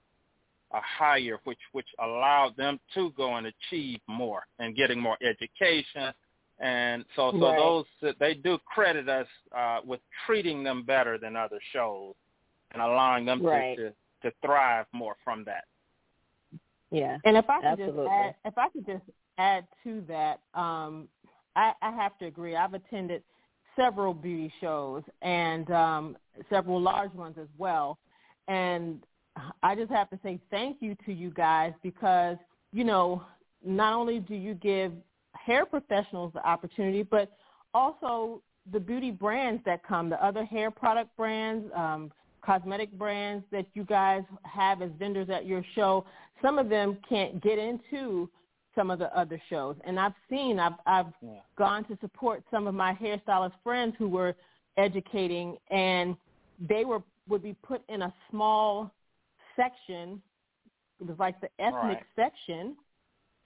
[0.71, 6.13] a higher, which which allowed them to go and achieve more and getting more education.
[6.59, 7.57] And so, so right.
[7.57, 12.15] those they do credit us uh, with treating them better than other shows
[12.71, 13.77] and allowing them right.
[13.77, 15.65] to, to to thrive more from that.
[16.91, 18.05] Yeah, and if I could absolutely.
[18.05, 19.03] just add, if I could just
[19.37, 21.07] add to that, um,
[21.55, 22.55] I, I have to agree.
[22.55, 23.23] I've attended
[23.75, 26.17] several beauty shows and um,
[26.49, 27.97] several large ones as well,
[28.47, 29.03] and
[29.63, 32.37] I just have to say thank you to you guys because,
[32.71, 33.23] you know,
[33.65, 34.93] not only do you give
[35.33, 37.31] hair professionals the opportunity, but
[37.73, 42.11] also the beauty brands that come, the other hair product brands, um,
[42.47, 46.05] cosmetic brands that you guys have as vendors at your show,
[46.41, 48.29] some of them can't get into
[48.73, 49.75] some of the other shows.
[49.85, 51.39] And I've seen, I've, I've yeah.
[51.57, 54.33] gone to support some of my hairstylist friends who were
[54.77, 56.15] educating and
[56.69, 58.89] they were would be put in a small
[59.57, 60.21] section,
[61.01, 62.03] it was like the ethnic right.
[62.15, 62.77] section,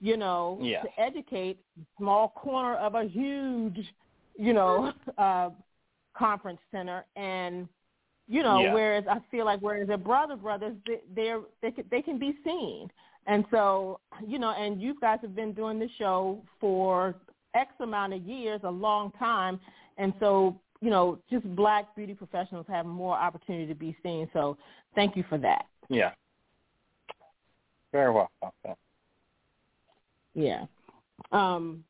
[0.00, 0.82] you know, yeah.
[0.82, 1.58] to educate
[1.98, 3.80] small corner of a huge,
[4.38, 5.50] you know, uh,
[6.16, 7.04] conference center.
[7.16, 7.66] And,
[8.28, 8.72] you know, yeah.
[8.72, 12.36] whereas I feel like whereas the Bronner brothers, they, they're, they, can, they can be
[12.44, 12.88] seen.
[13.26, 17.14] And so, you know, and you guys have been doing the show for
[17.54, 19.60] X amount of years, a long time.
[19.98, 24.28] And so, you know, just black beauty professionals have more opportunity to be seen.
[24.32, 24.56] So
[24.94, 25.66] thank you for that.
[25.88, 26.12] Yeah.
[27.92, 28.30] Very well.
[28.42, 28.74] Okay.
[30.34, 30.64] Yeah.
[31.30, 31.84] Um,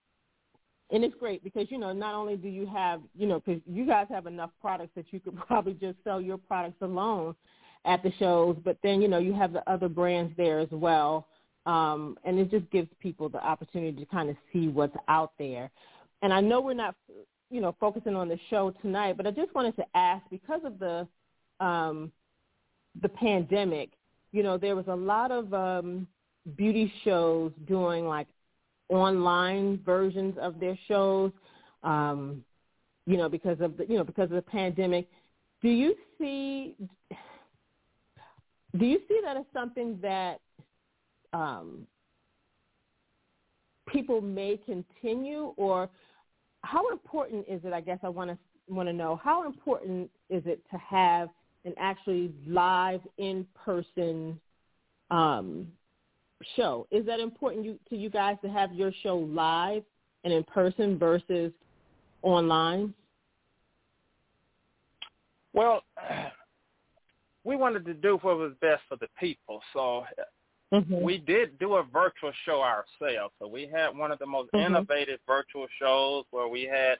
[0.92, 3.87] and it's great because you know not only do you have you know because you
[3.87, 7.35] guys have enough products that you could probably just sell your products alone
[7.85, 11.26] at the shows, but then you know you have the other brands there as well,
[11.66, 15.70] um, and it just gives people the opportunity to kind of see what's out there.
[16.22, 16.94] And I know we're not
[17.50, 20.78] you know focusing on the show tonight, but I just wanted to ask because of
[20.78, 21.09] the
[21.64, 22.12] um,
[23.00, 23.90] the pandemic,
[24.33, 26.07] you know, there was a lot of um,
[26.57, 28.26] beauty shows doing like
[28.92, 31.33] online versions of their shows,
[31.83, 32.44] um,
[33.07, 35.09] you know, because of the you know because of the pandemic.
[35.62, 36.76] Do you see?
[38.78, 40.40] Do you see that as something that
[41.33, 41.87] um,
[43.87, 45.90] people may continue, or
[46.62, 47.72] how important is it?
[47.72, 51.28] I guess I want to want to know how important is it to have
[51.64, 54.40] an actually live in person
[55.11, 55.66] um,
[56.57, 56.86] show.
[56.90, 59.82] Is that important you, to you guys to have your show live
[60.24, 61.53] and in person versus
[62.22, 62.95] online?
[65.53, 65.82] Well,
[67.45, 69.61] we wanted to do what was best for the people.
[69.72, 70.05] So
[70.72, 71.01] mm-hmm.
[71.01, 73.34] we did do a virtual show ourselves.
[73.38, 74.74] So we had one of the most mm-hmm.
[74.74, 76.99] innovative virtual shows where we had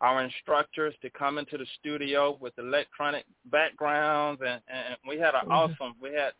[0.00, 5.42] our instructors to come into the studio with electronic backgrounds, and, and we had an
[5.42, 5.52] mm-hmm.
[5.52, 5.94] awesome.
[6.00, 6.32] We had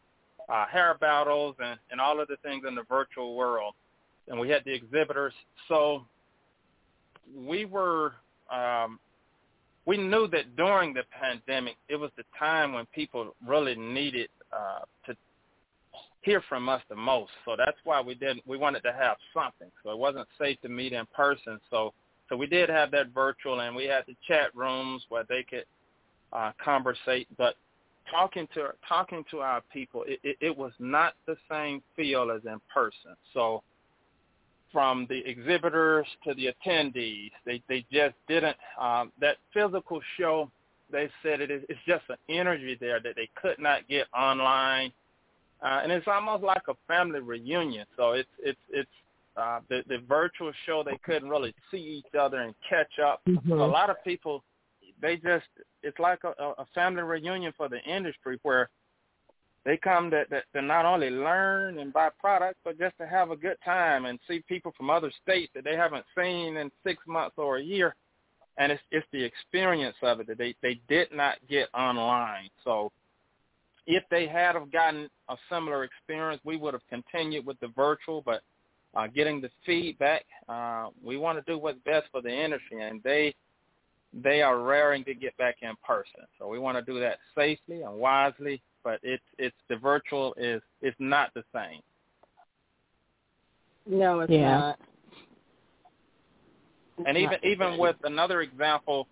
[0.48, 3.74] uh, hair battles and, and all of the things in the virtual world,
[4.28, 5.34] and we had the exhibitors.
[5.68, 6.04] So
[7.36, 8.14] we were
[8.50, 8.98] um,
[9.86, 14.80] we knew that during the pandemic, it was the time when people really needed uh,
[15.06, 15.16] to
[16.22, 17.30] hear from us the most.
[17.44, 18.42] So that's why we didn't.
[18.46, 19.70] We wanted to have something.
[19.82, 21.58] So it wasn't safe to meet in person.
[21.70, 21.92] So
[22.28, 25.64] so we did have that virtual, and we had the chat rooms where they could
[26.32, 27.26] uh, conversate.
[27.38, 27.54] But
[28.10, 32.42] talking to talking to our people, it, it, it was not the same feel as
[32.44, 33.16] in person.
[33.34, 33.62] So
[34.72, 37.30] from the exhibitors to the attendees.
[37.44, 40.50] They they just didn't um, that physical show.
[40.90, 44.92] They said it is it's just an energy there that they could not get online,
[45.62, 47.86] uh, and it's almost like a family reunion.
[47.96, 48.90] So it's it's it's
[49.36, 50.82] uh, the the virtual show.
[50.84, 53.20] They couldn't really see each other and catch up.
[53.28, 53.50] Mm-hmm.
[53.50, 54.42] So a lot of people
[55.00, 55.46] they just
[55.82, 58.68] it's like a, a family reunion for the industry where
[59.64, 63.30] they come to, to, to not only learn and buy products, but just to have
[63.30, 67.02] a good time and see people from other states that they haven't seen in six
[67.06, 67.94] months or a year.
[68.56, 72.48] And it's it's the experience of it that they they did not get online.
[72.64, 72.90] So
[73.86, 78.22] if they had have gotten a similar experience, we would have continued with the virtual.
[78.22, 78.42] But
[78.94, 83.02] uh, getting the feedback, uh, we want to do what's best for the industry, and
[83.02, 83.34] they
[84.12, 86.26] they are raring to get back in person.
[86.38, 90.62] So we want to do that safely and wisely but it's it's the virtual is
[90.82, 91.82] is not the same.
[93.86, 94.58] No, it's yeah.
[94.58, 94.78] not.
[97.06, 99.06] and even even with another example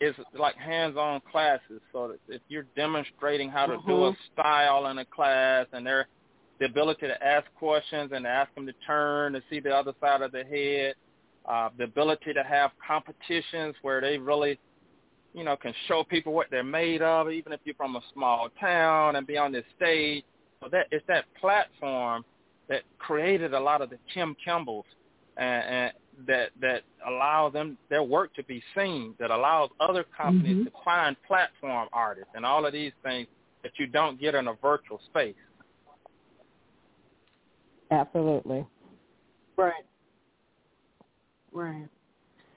[0.00, 1.80] is like hands-on classes.
[1.92, 3.88] So that if you're demonstrating how to mm-hmm.
[3.88, 4.40] do a mm-hmm.
[4.40, 6.08] style in a class, and they're
[6.58, 10.22] the ability to ask questions and ask them to turn to see the other side
[10.22, 10.94] of the head,
[11.46, 14.58] uh, the ability to have competitions where they really
[15.34, 18.48] you know, can show people what they're made of, even if you're from a small
[18.60, 20.24] town and be on this stage.
[20.62, 22.24] So that it's that platform
[22.68, 24.84] that created a lot of the Kim Kimbles
[25.36, 25.92] and, and
[26.26, 30.64] that that allow them their work to be seen, that allows other companies mm-hmm.
[30.64, 33.26] to find platform artists and all of these things
[33.62, 35.34] that you don't get in a virtual space.
[37.90, 38.64] Absolutely.
[39.56, 39.84] Right.
[41.52, 41.88] Right.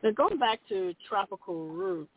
[0.02, 2.12] So going back to Tropical Roots,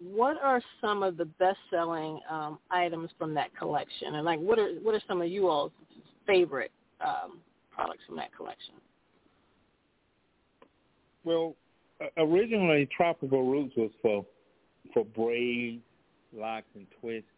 [0.00, 4.68] what are some of the best-selling um, items from that collection, and like what are
[4.82, 5.72] what are some of you all's
[6.26, 7.38] favorite um,
[7.74, 8.74] products from that collection?
[11.24, 11.56] Well,
[12.16, 14.24] originally Tropical Roots was for
[14.94, 15.82] for braids,
[16.32, 17.28] locks, and twists,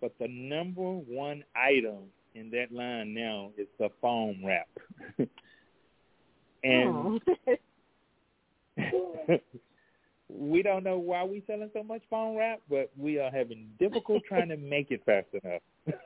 [0.00, 4.68] but the number one item in that line now is the foam wrap,
[6.64, 7.20] and.
[7.48, 7.54] Oh.
[10.28, 14.22] we don't know why we're selling so much foam wrap, but we are having difficult
[14.28, 15.62] trying to make it fast enough.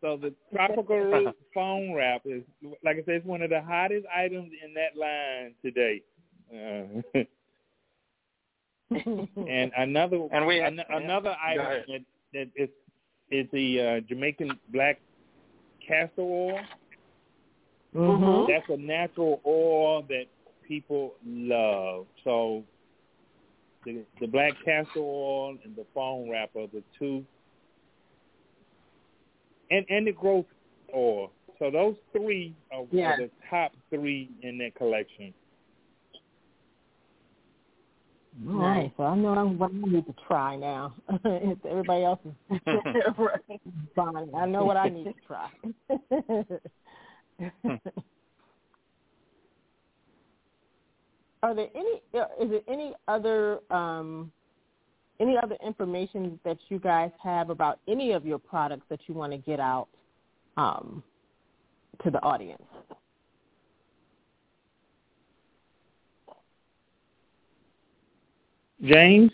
[0.00, 2.42] so the tropical root foam wrap is,
[2.84, 6.02] like I said, it's one of the hottest items in that line today.
[6.52, 7.02] Uh,
[9.48, 12.00] and another and we an, another item that,
[12.32, 12.68] that is
[13.30, 14.98] is the uh, Jamaican black
[15.86, 16.58] castor oil.
[17.94, 18.52] Mm-hmm.
[18.52, 20.24] That's a natural oil that
[20.66, 22.06] people love.
[22.24, 22.62] So
[23.84, 27.24] the, the black castor oil and the foam wrap are the two,
[29.70, 30.46] and and the growth
[30.94, 31.32] oil.
[31.58, 33.12] So those three are, yeah.
[33.12, 35.34] are the top three in that collection.
[38.42, 38.90] Nice.
[38.96, 40.94] Well, I know what I need to try now.
[41.24, 42.60] if Everybody else is
[43.94, 44.30] fine.
[44.34, 45.50] I know what I need to try.
[51.42, 54.30] are there any uh, is there any other um,
[55.20, 59.32] any other information that you guys have about any of your products that you want
[59.32, 59.88] to get out
[60.56, 61.02] um,
[62.02, 62.62] to the audience?
[68.82, 69.30] James,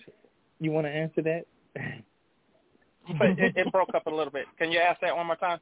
[0.59, 1.45] you want to answer that?
[1.77, 4.47] it, it broke up a little bit.
[4.59, 5.61] Can you ask that one more time?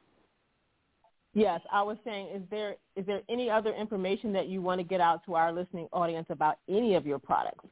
[1.35, 4.85] Yes, I was saying, is there is there any other information that you want to
[4.85, 7.65] get out to our listening audience about any of your products?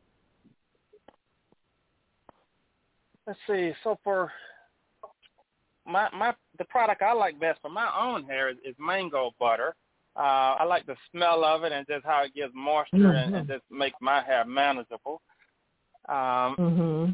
[3.25, 3.71] Let's see.
[3.85, 4.29] So for
[5.87, 9.75] my my the product I like best for my own hair is, is mango butter.
[10.17, 13.15] Uh, I like the smell of it and just how it gives moisture mm-hmm.
[13.15, 15.21] and, and just makes my hair manageable.
[16.09, 17.11] Um, mm-hmm.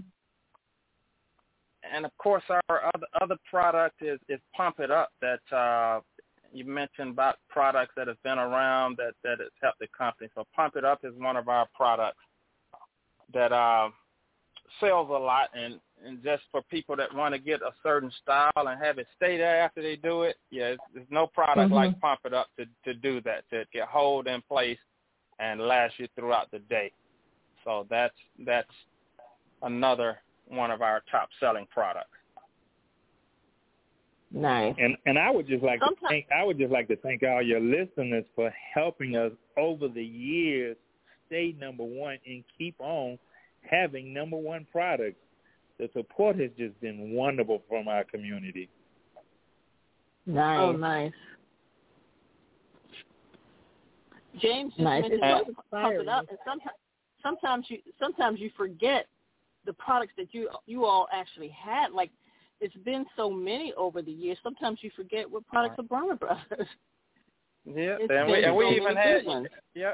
[1.93, 5.99] and of course our other other product is is Pump It Up that uh,
[6.53, 10.29] you mentioned about products that have been around that that has helped the company.
[10.35, 12.17] So Pump It Up is one of our products
[13.33, 13.89] that uh,
[14.79, 18.51] sells a lot, and and just for people that want to get a certain style
[18.55, 21.73] and have it stay there after they do it, yeah, there's no product mm-hmm.
[21.73, 24.79] like Pump It Up to to do that to get hold in place
[25.39, 26.91] and last you throughout the day.
[27.63, 28.71] So that's that's
[29.61, 32.18] another one of our top selling products.
[34.31, 34.75] Nice.
[34.77, 35.99] And and I would just like Sometimes.
[36.01, 39.87] to thank I would just like to thank all your listeners for helping us over
[39.87, 40.77] the years
[41.27, 43.17] stay number one and keep on
[43.69, 45.19] having number one products.
[45.79, 48.69] The support has just been wonderful from our community.
[50.25, 50.59] Nice.
[50.59, 51.11] Oh, nice.
[54.39, 55.01] James just nice.
[55.03, 56.75] mentioned uh, it's pump it up, and sometimes
[57.23, 59.07] sometimes you sometimes you forget
[59.65, 61.91] the products that you you all actually had.
[61.91, 62.11] Like
[62.61, 64.37] it's been so many over the years.
[64.43, 65.79] Sometimes you forget what products right.
[65.79, 66.67] of Bronner Brothers.
[67.65, 69.21] Yeah, and we, and we even had
[69.75, 69.91] yeah,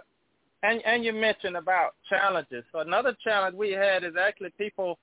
[0.63, 2.63] and and you mentioned about challenges.
[2.71, 4.97] So another challenge we had is actually people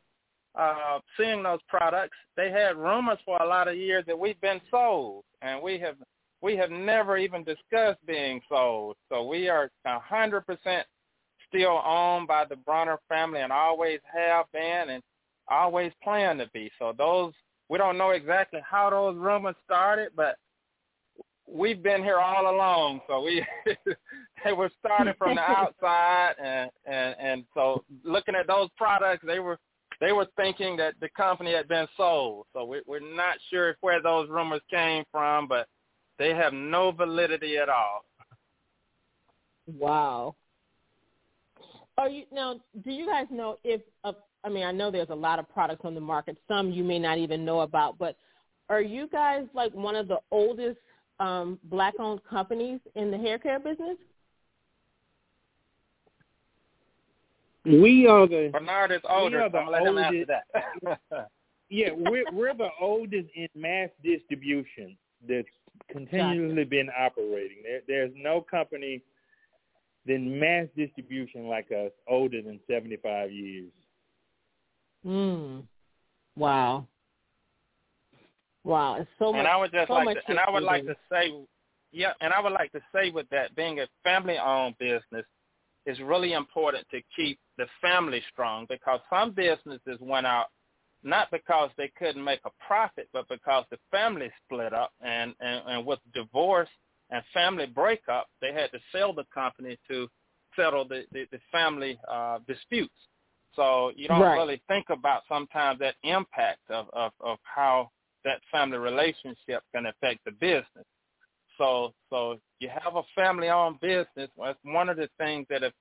[0.54, 2.16] uh, seeing those products.
[2.36, 5.96] They had rumors for a lot of years that we've been sold, and we have
[6.40, 8.96] we have never even discussed being sold.
[9.08, 10.86] So we are a hundred percent
[11.48, 15.02] still owned by the Bronner family and always have been and
[15.48, 16.70] always plan to be.
[16.78, 17.32] So those
[17.72, 20.36] we don't know exactly how those rumors started, but
[21.48, 23.00] we've been here all along.
[23.08, 23.42] So we
[24.44, 29.38] they were started from the outside and, and and so looking at those products they
[29.38, 29.58] were
[30.00, 32.44] they were thinking that the company had been sold.
[32.52, 35.66] So we, we're not sure where those rumors came from, but
[36.18, 38.04] they have no validity at all.
[39.66, 40.34] Wow.
[41.96, 42.60] Are you now?
[42.84, 43.80] Do you guys know if?
[44.04, 44.12] Uh,
[44.45, 46.36] I mean, I know there's a lot of products on the market.
[46.49, 48.16] Some you may not even know about, but
[48.68, 50.78] are you guys like one of the oldest
[51.20, 53.97] um, black-owned companies in the hair care business?
[57.64, 59.36] We are the Bernard is older.
[59.36, 60.30] We are the oldest,
[61.70, 64.97] yeah, we're we're the oldest in mass distribution
[65.28, 65.47] that's
[65.88, 66.70] continually gotcha.
[66.70, 67.59] been operating.
[67.62, 69.01] There, there's no company
[70.07, 73.70] in mass distribution like us older than 75 years.
[75.07, 75.62] Mm.
[76.36, 76.86] Wow.
[78.64, 79.40] Wow, it's so and much.
[79.40, 81.32] And I would just so like to, and I would like to say,
[81.90, 85.26] yeah, and I would like to say with that being a family-owned business,
[85.84, 90.46] it's really important to keep the family strong because some businesses went out
[91.03, 95.62] not because they couldn't make a profit, but because the family split up and, and,
[95.66, 96.68] and with divorce
[97.11, 100.09] and family breakup, they had to sell the company to
[100.55, 102.94] settle the, the, the family uh, disputes.
[103.55, 104.36] So you don't right.
[104.36, 107.90] really think about sometimes that impact of, of, of how
[108.24, 110.86] that family relationship can affect the business.
[111.59, 114.07] So so you have a family owned business.
[114.16, 115.72] It's one of the things that have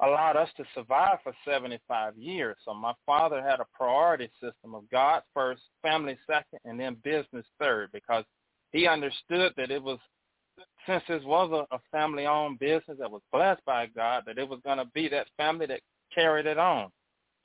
[0.00, 2.56] allowed us to survive for 75 years.
[2.64, 7.46] So my father had a priority system of God first, family second, and then business
[7.60, 8.24] third because
[8.72, 9.98] he understood that it was,
[10.86, 14.60] since this was a, a family-owned business that was blessed by God, that it was
[14.64, 15.80] going to be that family that
[16.14, 16.90] carried it on.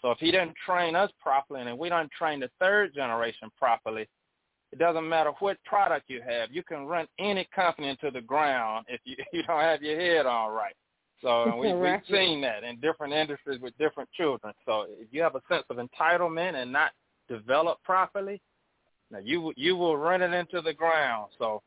[0.02, 4.08] So if he didn't train us properly and we don't train the third generation properly,
[4.72, 6.52] it doesn't matter what product you have.
[6.52, 10.26] You can run any company into the ground if you, you don't have your head
[10.26, 10.76] on right.
[11.22, 14.54] So we, we've seen that in different industries with different children.
[14.66, 16.92] So if you have a sense of entitlement and not
[17.30, 18.42] developed properly,
[19.12, 21.32] now you you will run it into the ground.
[21.38, 21.62] So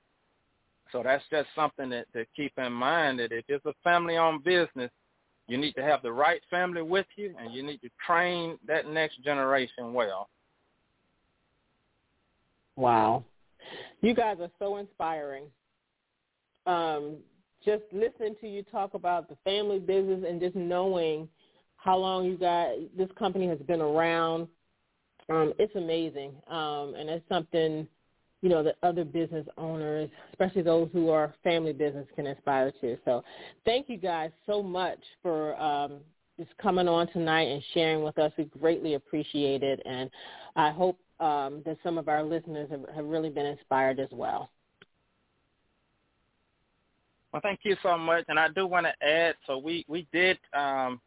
[0.92, 4.90] so that's just something that to keep in mind that if it's a family-owned business,
[5.48, 8.88] you need to have the right family with you, and you need to train that
[8.88, 10.28] next generation well.
[12.76, 13.24] Wow,
[14.00, 15.44] you guys are so inspiring.
[16.66, 17.16] Um,
[17.64, 21.28] just listening to you talk about the family business and just knowing
[21.76, 24.48] how long you got this company has been around,
[25.28, 26.32] um, it's amazing.
[26.48, 27.86] Um, and it's something,
[28.46, 32.96] you know, that other business owners, especially those who are family business, can aspire to.
[33.04, 33.24] So
[33.64, 35.94] thank you guys so much for um,
[36.38, 38.30] just coming on tonight and sharing with us.
[38.38, 39.82] We greatly appreciate it.
[39.84, 40.08] And
[40.54, 44.48] I hope um, that some of our listeners have, have really been inspired as well.
[47.32, 48.26] Well, thank you so much.
[48.28, 51.00] And I do want to add, so we, we did, um,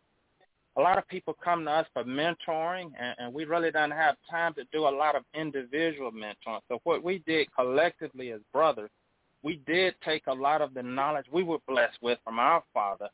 [0.80, 4.16] a lot of people come to us for mentoring, and, and we really don't have
[4.32, 6.62] time to do a lot of individual mentoring.
[6.70, 8.90] So what we did collectively as brothers,
[9.44, 13.10] we did take a lot of the knowledge we were blessed with from our father,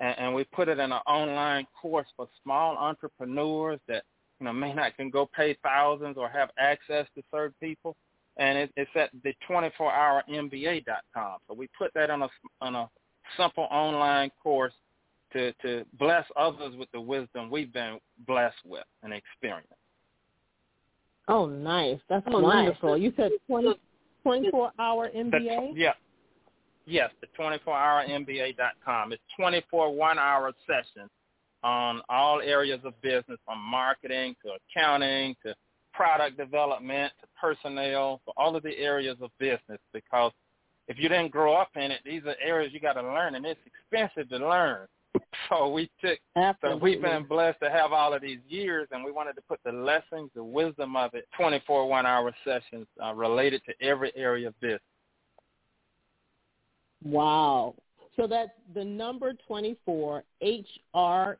[0.00, 4.02] and, and we put it in an online course for small entrepreneurs that
[4.40, 7.94] you know may not can go pay thousands or have access to certain people,
[8.38, 11.38] and it, it's at the 24hourmba.com.
[11.46, 12.28] So we put that on a
[12.60, 12.90] on a
[13.38, 14.72] simple online course
[15.34, 19.72] to to bless others with the wisdom we've been blessed with and experienced.
[21.28, 21.98] Oh, nice.
[22.08, 22.92] That's oh, wonderful.
[22.92, 23.02] Nice.
[23.02, 23.74] You said 20,
[24.22, 25.30] 24 hour MBA?
[25.30, 25.92] The, yeah.
[26.86, 29.12] Yes, the 24hourmba.com.
[29.12, 31.10] It's 24 one-hour sessions
[31.62, 35.54] on all areas of business, from marketing to accounting to
[35.94, 39.80] product development to personnel, for all of the areas of business.
[39.94, 40.32] Because
[40.88, 43.46] if you didn't grow up in it, these are areas you got to learn, and
[43.46, 44.86] it's expensive to learn.
[45.50, 46.80] So we took, Absolutely.
[46.80, 49.60] so we've been blessed to have all of these years, and we wanted to put
[49.64, 54.58] the lessons, the wisdom of it, 24 one-hour sessions uh, related to every area of
[54.60, 54.80] business.
[57.04, 57.74] Wow.
[58.16, 61.36] So that's the number 24, hrmba.com.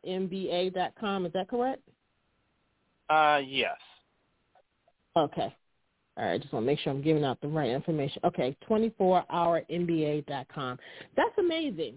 [1.26, 1.82] Is that correct?
[3.08, 3.78] Uh, yes.
[5.16, 5.52] Okay.
[6.16, 8.20] All right, just want to make sure I'm giving out the right information.
[8.24, 10.78] Okay, 24hourmba.com.
[11.16, 11.94] That's amazing.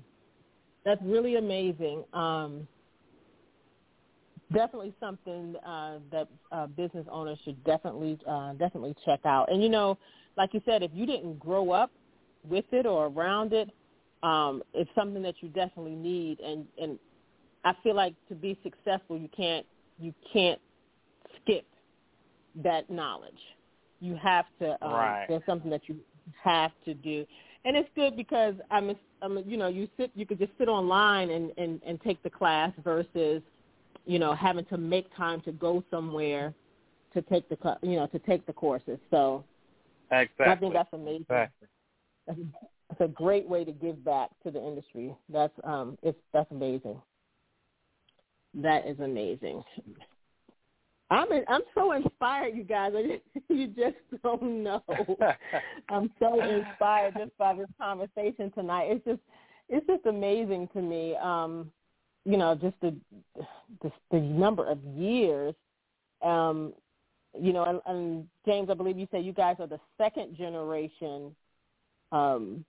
[0.88, 2.06] That's really amazing.
[2.14, 2.66] Um,
[4.54, 9.52] definitely something uh, that uh, business owners should definitely uh, definitely check out.
[9.52, 9.98] And you know,
[10.38, 11.92] like you said, if you didn't grow up
[12.48, 13.70] with it or around it,
[14.24, 16.40] um, it's something that you definitely need.
[16.40, 16.98] And and
[17.66, 19.66] I feel like to be successful, you can't
[20.00, 20.62] you can't
[21.42, 21.66] skip
[22.64, 23.42] that knowledge.
[24.00, 24.82] You have to.
[24.82, 25.26] Um, right.
[25.28, 25.98] There's something that you
[26.42, 27.26] have to do,
[27.66, 31.30] and it's good because I'm, I'm, you know, you sit, you could just sit online
[31.30, 33.42] and and and take the class versus,
[34.06, 36.54] you know, having to make time to go somewhere
[37.14, 39.00] to take the, you know, to take the courses.
[39.12, 39.44] So.
[40.10, 40.46] Exactly.
[40.46, 41.22] I think that's amazing.
[41.30, 41.68] Exactly.
[42.90, 45.14] It's a great way to give back to the industry.
[45.28, 47.02] That's um, it's that's amazing.
[48.54, 49.64] That is amazing.
[51.10, 52.92] I'm in, I'm so inspired, you guys.
[53.50, 54.84] you just don't know.
[55.90, 58.88] I'm so inspired just by this conversation tonight.
[58.90, 59.22] It's just
[59.70, 61.16] it's just amazing to me.
[61.22, 61.72] Um,
[62.26, 62.96] you know, just the
[63.82, 65.56] the, the number of years.
[66.22, 66.74] Um,
[67.40, 71.36] you know, and, and James, I believe you said you guys are the second generation
[72.12, 72.66] um,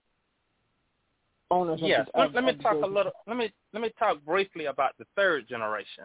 [1.51, 1.80] owners.
[1.82, 2.07] Yes.
[2.14, 3.12] Of the, of, let, me talk a little.
[3.26, 6.05] Let me let me talk briefly about the third generation.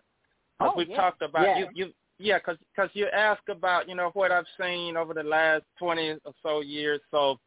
[0.59, 0.97] Oh, we've yeah.
[0.97, 1.59] talked about yeah.
[1.59, 1.67] you.
[1.73, 5.63] You yeah, because cause you asked about you know what I've seen over the last
[5.79, 7.01] twenty or so years.
[7.11, 7.39] So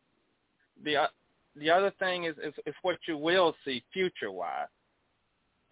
[0.84, 1.06] the uh,
[1.54, 4.66] the other thing is, is is what you will see future wise.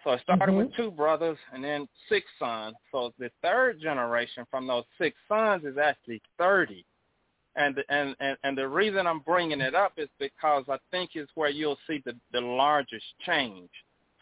[0.03, 0.57] So I started mm-hmm.
[0.57, 2.77] with two brothers and then six sons.
[2.93, 6.85] So the third generation from those six sons is actually thirty.
[7.57, 11.29] And, and and and the reason I'm bringing it up is because I think is
[11.35, 13.71] where you'll see the the largest change.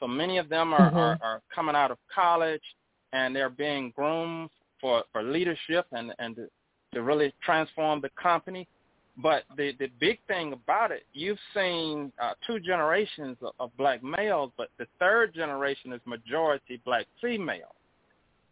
[0.01, 0.97] So many of them are, mm-hmm.
[0.99, 2.63] are, are coming out of college
[3.13, 4.51] and they're being groomed
[4.83, 6.47] for, for leadership and, and to,
[6.93, 8.69] to really transform the company.
[9.17, 14.03] But the, the big thing about it, you've seen uh, two generations of, of black
[14.03, 17.75] males, but the third generation is majority black female.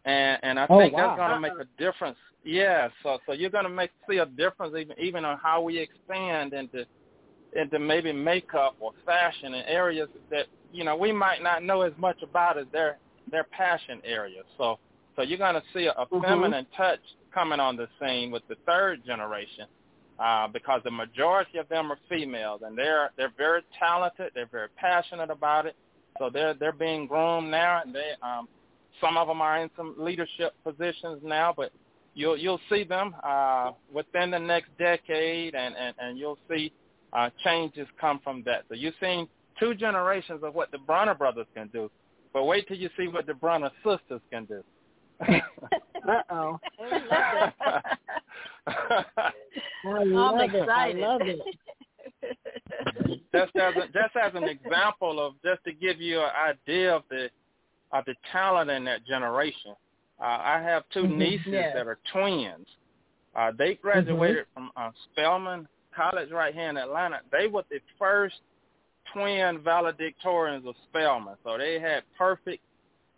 [0.04, 1.08] And, and I oh, think wow.
[1.08, 2.16] that's going to make a difference.
[2.42, 5.78] Yeah, so so you're going to make see a difference even even on how we
[5.78, 6.86] expand into
[7.54, 11.92] into maybe makeup or fashion in areas that you know we might not know as
[11.98, 12.96] much about as their
[13.30, 14.40] their passion area.
[14.56, 14.78] So
[15.20, 16.24] so you're going to see a, a mm-hmm.
[16.24, 17.00] feminine touch
[17.34, 19.66] coming on the scene with the third generation,
[20.18, 24.32] uh, because the majority of them are females, and they're they're very talented.
[24.34, 25.76] They're very passionate about it.
[26.18, 28.48] So they're they're being groomed now, and they um,
[28.98, 31.70] some of them are in some leadership positions now, but
[32.14, 36.72] you'll you'll see them uh, within the next decade, and and and you'll see
[37.12, 38.64] uh, changes come from that.
[38.70, 41.90] So you're seeing two generations of what the Bronner brothers can do,
[42.32, 44.64] but wait till you see what the Bronner sisters can do.
[45.28, 46.60] Uh oh.
[49.86, 50.68] I'm excited.
[50.68, 51.40] I love it.
[53.32, 57.02] just as a, just as an example of just to give you an idea of
[57.10, 57.28] the
[57.92, 59.74] of the talent in that generation.
[60.20, 61.18] Uh, I have 2 mm-hmm.
[61.18, 61.72] nieces yes.
[61.74, 62.66] that are twins.
[63.34, 64.66] Uh, they graduated mm-hmm.
[64.68, 65.66] from uh, Spelman
[65.96, 67.20] College right here in Atlanta.
[67.32, 68.36] They were the first
[69.12, 72.62] twin valedictorians of Spelman, so they had perfect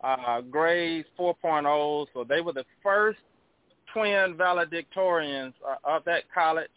[0.03, 2.07] uh, grades 4.0.
[2.13, 3.19] So they were the first
[3.93, 6.67] twin valedictorians uh, of that college,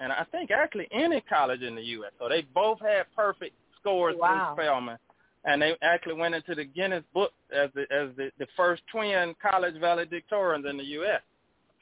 [0.00, 2.12] and I think actually any college in the U.S.
[2.18, 4.54] So they both had perfect scores wow.
[4.54, 4.98] through Spelman,
[5.44, 9.34] and they actually went into the Guinness Book as the as the, the first twin
[9.40, 11.22] college valedictorians in the U.S.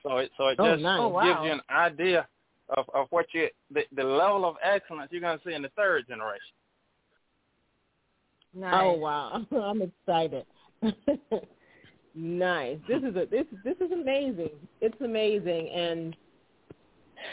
[0.02, 0.98] So it so it oh, just nice.
[1.00, 1.24] oh, wow.
[1.24, 2.26] gives you an idea
[2.76, 5.70] of of what you the, the level of excellence you're going to see in the
[5.70, 6.54] third generation.
[8.54, 8.80] Nice.
[8.82, 10.46] Oh wow, I'm excited.
[12.14, 12.78] Nice.
[12.88, 14.50] This is a this this is amazing.
[14.80, 16.16] It's amazing, and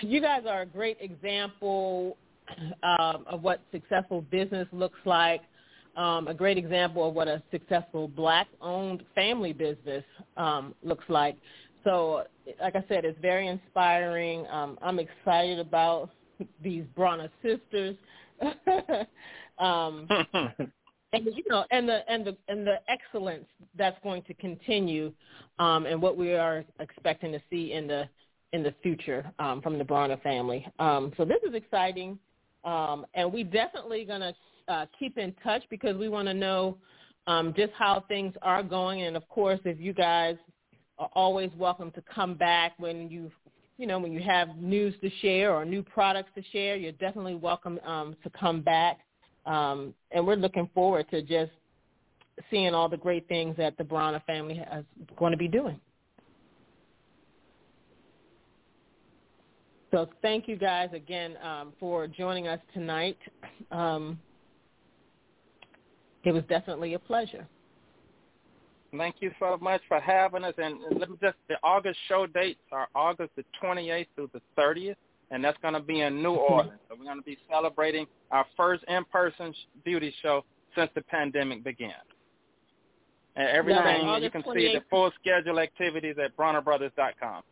[0.01, 2.17] you guys are a great example
[2.83, 5.41] um, of what successful business looks like.
[5.97, 10.03] Um, a great example of what a successful black-owned family business
[10.37, 11.37] um, looks like.
[11.83, 12.25] So,
[12.61, 14.45] like I said, it's very inspiring.
[14.51, 16.11] Um, I'm excited about
[16.61, 17.95] these Bronner sisters.
[19.57, 20.07] um,
[21.16, 23.45] and you know, and the and the and the excellence
[23.78, 25.11] that's going to continue,
[25.59, 28.07] um, and what we are expecting to see in the
[28.53, 30.66] in the future um, from the Bronner family.
[30.80, 32.18] Um, so this is exciting,
[32.63, 34.34] um, and we definitely going to
[34.68, 36.78] uh, keep in touch because we want to know
[37.28, 40.36] um, just how things are going, and of course, if you guys
[40.97, 43.32] are always welcome to come back when you
[43.78, 46.76] you know when you have news to share or new products to share.
[46.76, 48.99] You're definitely welcome um, to come back.
[49.45, 51.51] Um, and we're looking forward to just
[52.49, 54.85] seeing all the great things that the Bronner family is
[55.17, 55.79] going to be doing.
[59.91, 63.17] So thank you guys again um, for joining us tonight.
[63.71, 64.19] Um,
[66.25, 67.47] it was definitely a pleasure.
[68.97, 70.53] Thank you so much for having us.
[70.57, 74.95] And let me just, the August show dates are August the 28th through the 30th
[75.36, 76.53] and that's going to be in New mm-hmm.
[76.53, 76.79] Orleans.
[76.88, 80.45] So we're going to be celebrating our first in-person beauty show
[80.77, 81.91] since the pandemic began.
[83.36, 87.43] And everything you can see the full schedule activities at BronnerBrothers.com.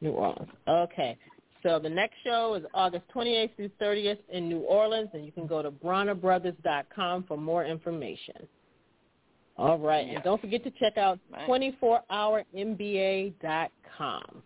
[0.00, 0.48] New Orleans.
[0.68, 1.18] Okay.
[1.64, 5.48] So the next show is August 28th through 30th in New Orleans, and you can
[5.48, 8.46] go to BronnerBrothers.com for more information.
[9.56, 10.06] All right.
[10.06, 14.42] And don't forget to check out 24hourmba.com.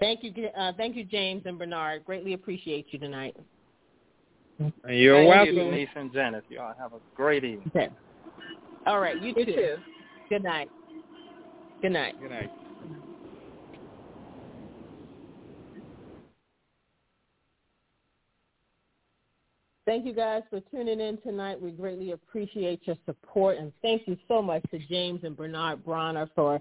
[0.00, 2.04] Thank you, uh, thank you, James and Bernard.
[2.04, 3.36] Greatly appreciate you tonight.
[4.88, 6.44] You're thank welcome, you, Denise and Janice.
[6.48, 7.70] Y'all have a great evening.
[7.74, 7.88] Okay.
[8.86, 9.52] All right, you, you too.
[9.52, 9.76] too.
[10.28, 10.68] Good night.
[11.82, 12.14] Good night.
[12.20, 12.50] Good night.
[19.86, 21.60] Thank you guys for tuning in tonight.
[21.60, 26.26] We greatly appreciate your support and thank you so much to James and Bernard Bronner
[26.34, 26.58] for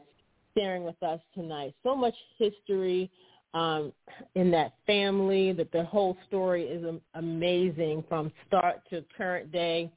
[0.58, 1.74] sharing with us tonight.
[1.84, 3.10] So much history
[3.54, 3.94] um,
[4.36, 6.84] in that family that the whole story is
[7.14, 9.92] amazing from start to current day.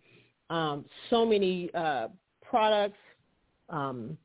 [0.51, 2.09] Um, so many uh,
[2.43, 2.99] products.
[3.69, 4.17] Um,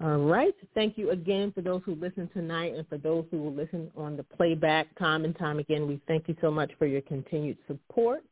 [0.00, 0.54] All right.
[0.74, 4.16] Thank you again for those who listened tonight and for those who will listen on
[4.16, 5.88] the playback time and time again.
[5.88, 8.22] We thank you so much for your continued support.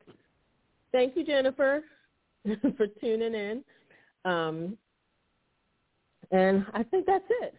[0.93, 1.83] Thank you, Jennifer,
[2.77, 3.63] for tuning in.
[4.23, 4.77] Um,
[6.31, 7.53] and I think that's it.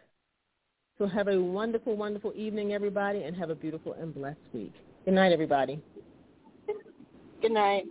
[0.96, 4.72] So have a wonderful, wonderful evening, everybody, and have a beautiful and blessed week.
[5.04, 5.80] Good night, everybody.
[7.40, 7.84] Good night.